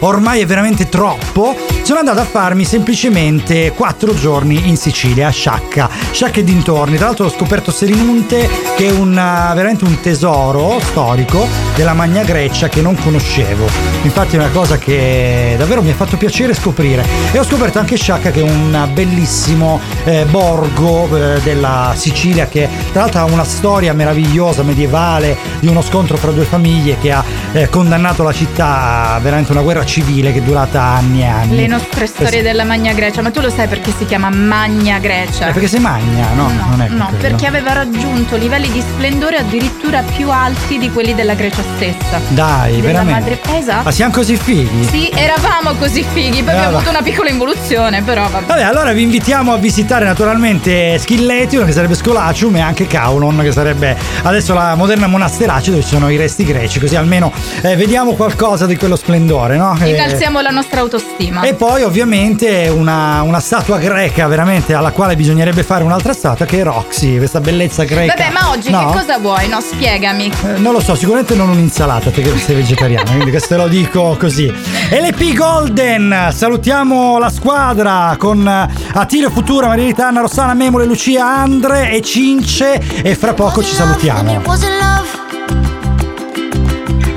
ormai 0.00 0.40
è 0.40 0.46
veramente 0.46 0.88
troppo. 0.88 1.56
Sono 1.82 1.98
andato 1.98 2.20
a 2.20 2.24
farmi 2.24 2.64
semplicemente 2.64 3.72
quattro 3.72 4.14
giorni 4.14 4.68
in 4.68 4.76
Sicilia, 4.76 5.28
a 5.28 5.30
Sciacca, 5.30 5.88
Sciacca 6.10 6.40
e 6.40 6.44
dintorni. 6.44 6.96
Tra 6.96 7.06
l'altro 7.06 7.26
ho 7.26 7.30
scoperto 7.30 7.70
Selinunte, 7.70 8.48
che 8.76 8.88
è 8.88 8.90
un, 8.90 9.10
uh, 9.10 9.54
veramente 9.54 9.84
un 9.84 10.00
tesoro 10.00 10.78
storico 10.80 11.46
della 11.74 11.92
Magna 11.92 12.22
Grecia 12.22 12.68
che 12.68 12.82
non 12.82 12.94
conoscevo. 12.96 13.66
Infatti 14.02 14.36
è 14.36 14.38
una 14.38 14.50
cosa 14.50 14.78
che 14.78 15.54
davvero 15.58 15.82
mi 15.82 15.90
ha 15.90 15.94
fatto 15.94 16.16
piacere 16.16 16.54
scoprire. 16.54 17.04
E 17.32 17.38
ho 17.38 17.44
scoperto 17.44 17.78
anche 17.78 17.96
Sciacca 17.96 18.30
che 18.30 18.40
è 18.40 18.44
un 18.44 18.88
bellissimo 18.92 19.80
eh, 20.04 20.24
borgo 20.30 21.08
eh, 21.16 21.40
della 21.42 21.94
Sicilia 21.96 22.46
che 22.46 22.68
tra 22.92 23.02
l'altro 23.02 23.20
ha 23.20 23.24
una 23.24 23.44
storia 23.44 23.92
meravigliosa 23.92 24.62
medievale 24.62 25.36
di 25.60 25.66
uno 25.66 25.82
scontro 25.82 26.16
fra 26.16 26.30
due 26.30 26.44
famiglie 26.44 26.98
che 26.98 27.12
ha 27.12 27.24
eh, 27.52 27.68
condannato 27.68 28.22
la 28.22 28.32
città 28.32 29.14
a 29.14 29.18
veramente 29.32 29.52
una 29.52 29.62
guerra 29.62 29.84
civile 29.86 30.30
che 30.32 30.38
è 30.40 30.42
durata 30.42 30.82
anni 30.82 31.22
e 31.22 31.26
anni. 31.26 31.56
Le 31.56 31.66
nostre 31.66 32.06
storie 32.06 32.42
della 32.42 32.64
Magna 32.64 32.92
Grecia, 32.92 33.22
ma 33.22 33.30
tu 33.30 33.40
lo 33.40 33.48
sai 33.48 33.66
perché 33.66 33.90
si 33.96 34.04
chiama 34.04 34.28
Magna 34.28 34.98
Grecia? 34.98 35.48
Eh, 35.48 35.52
perché 35.52 35.68
sei 35.68 35.80
magna, 35.80 36.26
no? 36.34 36.50
non 36.68 36.82
è 36.82 36.86
per 36.86 36.96
No, 36.96 37.06
quello. 37.06 37.18
perché 37.22 37.46
aveva 37.46 37.72
raggiunto 37.72 38.36
livelli 38.36 38.70
di 38.70 38.80
splendore 38.80 39.36
addirittura 39.38 40.02
più 40.02 40.30
alti 40.30 40.76
di 40.78 40.90
quelli 40.90 41.14
della 41.14 41.32
Grecia 41.34 41.62
stessa. 41.76 42.20
Dai, 42.28 42.72
Della 42.72 42.82
veramente. 43.02 43.38
madre- 43.40 43.58
esatto. 43.58 43.82
Ma 43.84 43.90
siamo 43.90 44.12
così 44.12 44.36
fighi? 44.36 44.84
Sì, 44.84 45.10
eravamo 45.14 45.72
così 45.78 46.04
fighi, 46.12 46.42
poi 46.42 46.52
Eh, 46.52 46.56
abbiamo 46.56 46.76
avuto 46.76 46.90
una 46.90 47.02
piccola 47.02 47.30
involuzione, 47.30 48.02
però 48.02 48.28
vabbè. 48.28 48.46
Vabbè, 48.46 48.62
allora 48.62 48.92
vi 48.92 49.02
invitiamo 49.02 49.52
a 49.52 49.56
visitare 49.56 50.04
naturalmente 50.04 50.98
Schilletion, 50.98 51.64
che 51.64 51.72
sarebbe 51.72 51.94
Scolacium, 51.94 52.56
e 52.56 52.60
anche 52.60 52.86
Caulon, 52.86 53.38
che 53.42 53.52
sarebbe 53.52 53.96
adesso 54.24 54.52
la 54.52 54.74
moderna 54.74 55.06
monasterace 55.06 55.70
dove 55.70 55.82
ci 55.82 55.88
sono 55.88 56.10
i 56.10 56.16
resti 56.16 56.44
greci, 56.44 56.78
così 56.80 56.96
almeno 56.96 57.32
eh, 57.62 57.76
vediamo 57.76 58.12
qualcosa 58.12 58.66
di 58.66 58.76
quello 58.76 58.96
splendore, 58.96 59.20
no? 59.56 59.76
Eh, 59.80 59.90
Incalziamo 59.90 60.40
la 60.40 60.50
nostra 60.50 60.80
autostima. 60.80 61.42
e 61.42 61.54
poi 61.54 61.82
ovviamente 61.82 62.68
una, 62.74 63.22
una 63.22 63.40
statua 63.40 63.78
greca 63.78 64.26
veramente 64.26 64.74
alla 64.74 64.90
quale 64.90 65.16
bisognerebbe 65.16 65.62
fare 65.62 65.84
un'altra 65.84 66.12
statua 66.12 66.44
che 66.46 66.60
è 66.60 66.62
Roxy, 66.64 67.16
questa 67.18 67.40
bellezza 67.40 67.84
greca. 67.84 68.14
Vabbè, 68.16 68.30
ma 68.32 68.50
oggi 68.50 68.70
No? 68.70 68.86
che 68.90 68.98
cosa 68.98 69.18
vuoi? 69.18 69.48
No, 69.48 69.60
spiegami. 69.60 70.32
Eh, 70.46 70.58
Non 70.58 70.72
lo 70.72 70.80
so, 70.80 70.94
sicuramente 70.94 71.34
non 71.34 71.48
un'insalata, 71.48 72.10
te 72.10 72.22
che 72.22 72.36
sei 72.38 72.54
vegetariano, 72.56 73.10
quindi 73.10 73.30
questo 73.30 73.56
lo 73.56 73.68
dico 73.68 74.16
così. 74.18 74.46
LP 74.90 75.34
Golden, 75.34 76.30
salutiamo 76.34 77.18
la 77.18 77.30
squadra 77.30 78.14
con 78.18 78.46
eh, 78.46 78.68
Attilio 78.94 79.30
Futura, 79.30 79.66
Maria 79.66 79.84
Rita, 79.84 80.08
Anna 80.08 80.20
Rossana, 80.20 80.54
Memole, 80.54 80.84
Lucia, 80.86 81.26
Andre 81.26 81.90
e 81.90 82.00
Cince 82.02 82.80
e 83.02 83.14
fra 83.14 83.34
poco 83.34 83.62
ci 83.62 83.74
salutiamo. 83.74 84.40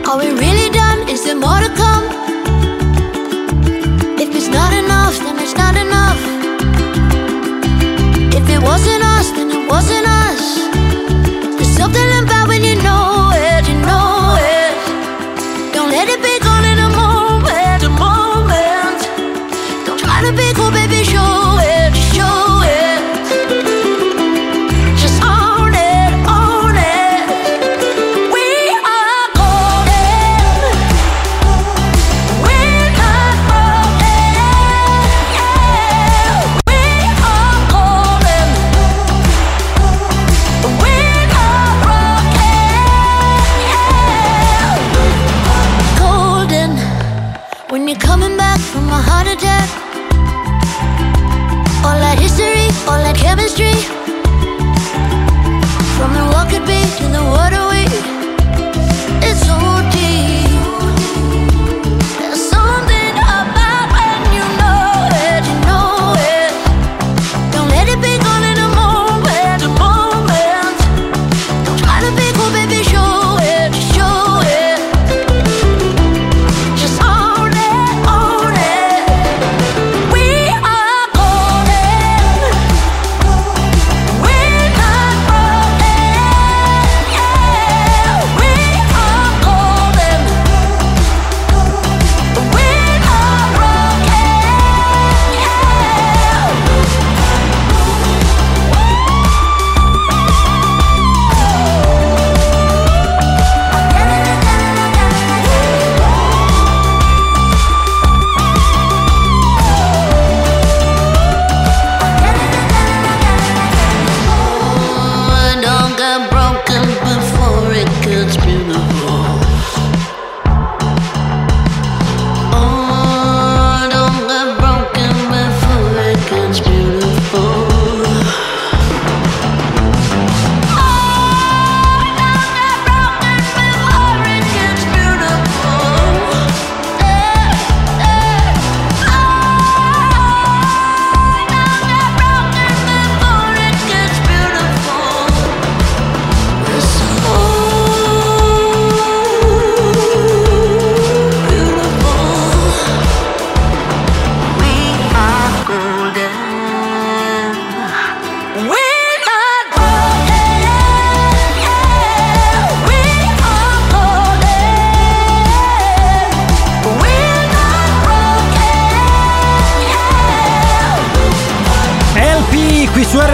Are 0.07 0.17
we 0.17 0.31
really? 0.39 0.64
Is 1.07 1.23
there 1.23 1.35
more 1.35 1.59
to 1.59 1.69
come? 1.75 2.05
If 4.19 4.35
it's 4.35 4.47
not 4.47 4.73
enough, 4.73 5.17
then 5.19 5.39
it's 5.39 5.55
not 5.55 5.75
enough. 5.75 6.19
If 8.37 8.49
it 8.49 8.61
wasn't 8.61 9.03
us, 9.03 9.31
then 9.31 9.49
it 9.51 9.69
wasn't 9.69 10.07
us. 10.07 10.43
There's 11.57 11.75
something 11.77 12.09
about 12.23 12.47
when 12.47 12.63
you 12.63 12.75
know 12.81 13.24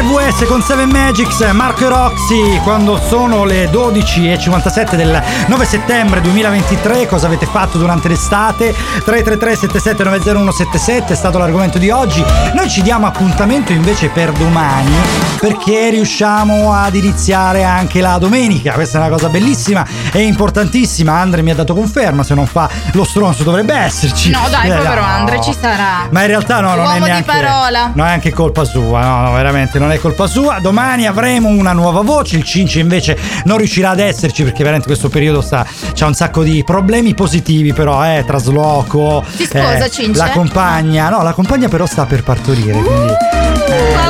RVS 0.02 0.46
con 0.48 0.64
7 0.64 0.88
Magics, 0.88 1.42
Marco 1.52 1.86
e 1.86 1.90
Roxy, 1.90 2.60
quando 2.64 3.00
sono 3.00 3.44
le 3.44 3.70
12.57 3.70 4.96
del 4.96 5.22
9 5.46 5.66
settembre 5.66 6.22
2023, 6.22 7.06
cosa 7.06 7.28
avete 7.28 7.46
fatto 7.46 7.78
durante 7.78 8.08
l'estate? 8.08 8.74
333 8.74 9.56
7790 9.58 11.14
è 11.14 11.16
stato 11.16 11.38
l'argomento 11.38 11.78
di 11.78 11.92
oggi. 11.92 12.24
Noi 12.56 12.68
ci 12.68 12.82
diamo 12.82 13.06
appuntamento 13.06 13.74
invece 13.74 14.08
per 14.10 14.32
domani 14.32 14.92
perché 15.40 15.92
riusciamo 15.92 16.74
ad 16.74 16.96
iniziare 16.96 17.64
anche 17.64 18.02
la 18.02 18.18
domenica. 18.18 18.74
Questa 18.74 18.98
è 18.98 19.02
una 19.02 19.12
cosa 19.12 19.30
bellissima 19.30 19.86
e 20.12 20.22
importantissima. 20.22 21.14
Andre 21.14 21.44
mi 21.44 21.52
ha 21.52 21.56
dato 21.56 21.76
conferma, 21.76 22.24
se 22.24 22.34
non 22.34 22.48
fa 22.48 22.68
lo 22.94 23.04
stronzo 23.04 23.44
dovrebbe 23.44 23.76
esserci. 23.76 24.32
No, 24.32 24.48
dai, 24.50 24.68
Eh, 24.68 24.76
povero 24.76 25.02
no. 25.02 25.08
Andre, 25.08 25.42
ci 25.44 25.56
sarà. 25.60 26.08
Ma 26.10 26.22
in 26.22 26.28
realtà 26.28 26.60
no, 26.60 26.74
non 26.74 26.92
è 26.92 27.00
neanche 27.00 27.24
parola. 27.32 27.92
Non 27.94 28.08
è 28.08 28.12
anche 28.12 28.32
colpa 28.32 28.64
sua, 28.64 29.02
no, 29.02 29.22
no, 29.22 29.32
veramente 29.34 29.78
non 29.78 29.90
è 29.94 30.00
colpa 30.00 30.28
sua. 30.28 30.60
Domani 30.60 31.08
avremo 31.08 31.50
una 31.50 31.74
nuova 31.74 32.02
voce, 32.02 32.38
il 32.38 32.44
Cinci 32.44 32.80
invece 32.80 33.18
non 33.46 33.58
riuscirà 33.58 33.92
ad 33.92 34.00
esserci 34.00 34.44
perché 34.44 34.60
veramente 34.60 34.88
questo 34.88 35.10
periodo 35.10 35.42
sta 35.42 35.66
c'ha 35.94 36.06
un 36.06 36.14
sacco 36.14 36.44
di 36.44 36.64
problemi 36.64 37.14
positivi 37.14 37.74
però, 37.74 38.04
eh, 38.06 38.24
trasloco. 38.26 39.24
Ti 39.36 39.46
sposa, 39.46 39.86
eh, 39.86 39.90
Cince? 39.90 40.18
La 40.18 40.30
compagna, 40.30 41.10
no, 41.10 41.24
la 41.24 41.34
compagna 41.34 41.68
però 41.68 41.86
sta 41.86 42.06
per 42.06 42.24
partorire, 42.24 42.80
quindi 42.82 43.41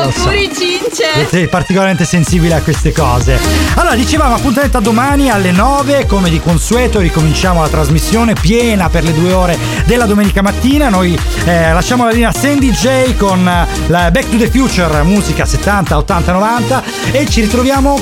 lo 0.05 0.11
so. 0.11 0.19
Auguri 0.21 0.49
Cince. 0.53 1.27
Sei 1.29 1.47
particolarmente 1.47 2.05
sensibile 2.05 2.55
a 2.55 2.61
queste 2.61 2.91
cose. 2.91 3.39
Allora, 3.75 3.95
dicevamo 3.95 4.35
appuntamento 4.35 4.77
a 4.77 4.81
domani 4.81 5.29
alle 5.29 5.51
9, 5.51 6.05
come 6.05 6.29
di 6.29 6.39
consueto, 6.39 6.99
ricominciamo 6.99 7.61
la 7.61 7.69
trasmissione 7.69 8.33
piena 8.33 8.89
per 8.89 9.03
le 9.03 9.13
due 9.13 9.33
ore 9.33 9.57
della 9.85 10.05
domenica 10.05 10.41
mattina. 10.41 10.89
Noi 10.89 11.17
eh, 11.45 11.73
lasciamo 11.73 12.05
la 12.05 12.11
linea 12.11 12.29
a 12.29 12.33
Sandy 12.33 12.71
J 12.71 13.15
con 13.17 13.47
eh, 13.47 13.67
la 13.87 14.11
Back 14.11 14.29
to 14.29 14.37
the 14.37 14.49
Future, 14.49 15.03
musica 15.03 15.45
70, 15.45 15.97
80, 15.97 16.31
90 16.31 16.83
e 17.11 17.27
ci 17.27 17.41
ritroviamo 17.41 17.99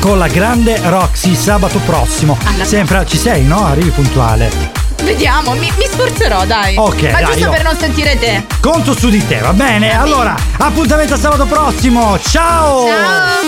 con 0.00 0.18
la 0.18 0.28
grande 0.28 0.80
Roxy 0.84 1.34
sabato 1.34 1.78
prossimo. 1.80 2.38
Sempre 2.62 3.04
ci 3.06 3.16
sei, 3.16 3.44
no? 3.44 3.66
Arrivi 3.66 3.90
puntuale 3.90 4.79
vediamo, 5.10 5.54
mi, 5.54 5.72
mi 5.76 5.86
sforzerò, 5.90 6.44
dai. 6.44 6.76
Ok. 6.76 7.02
Ma 7.02 7.20
dai, 7.20 7.24
giusto 7.24 7.40
io. 7.40 7.50
per 7.50 7.62
non 7.64 7.76
sentire 7.76 8.18
te. 8.18 8.46
Conto 8.60 8.94
su 8.96 9.08
di 9.08 9.26
te, 9.26 9.38
va 9.38 9.52
bene? 9.52 9.96
Allora, 9.98 10.36
appuntamento 10.58 11.14
a 11.14 11.18
sabato 11.18 11.46
prossimo. 11.46 12.18
Ciao! 12.20 12.86
Ciao! 12.86 13.38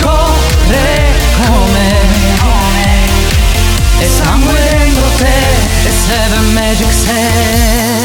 Come 0.00 1.02
E 3.98 4.08
somewhere 4.08 4.84
in 4.86 4.94
te 5.16 5.88
E 5.88 5.92
seven 6.06 6.52
magic 6.52 6.92
set 6.92 8.03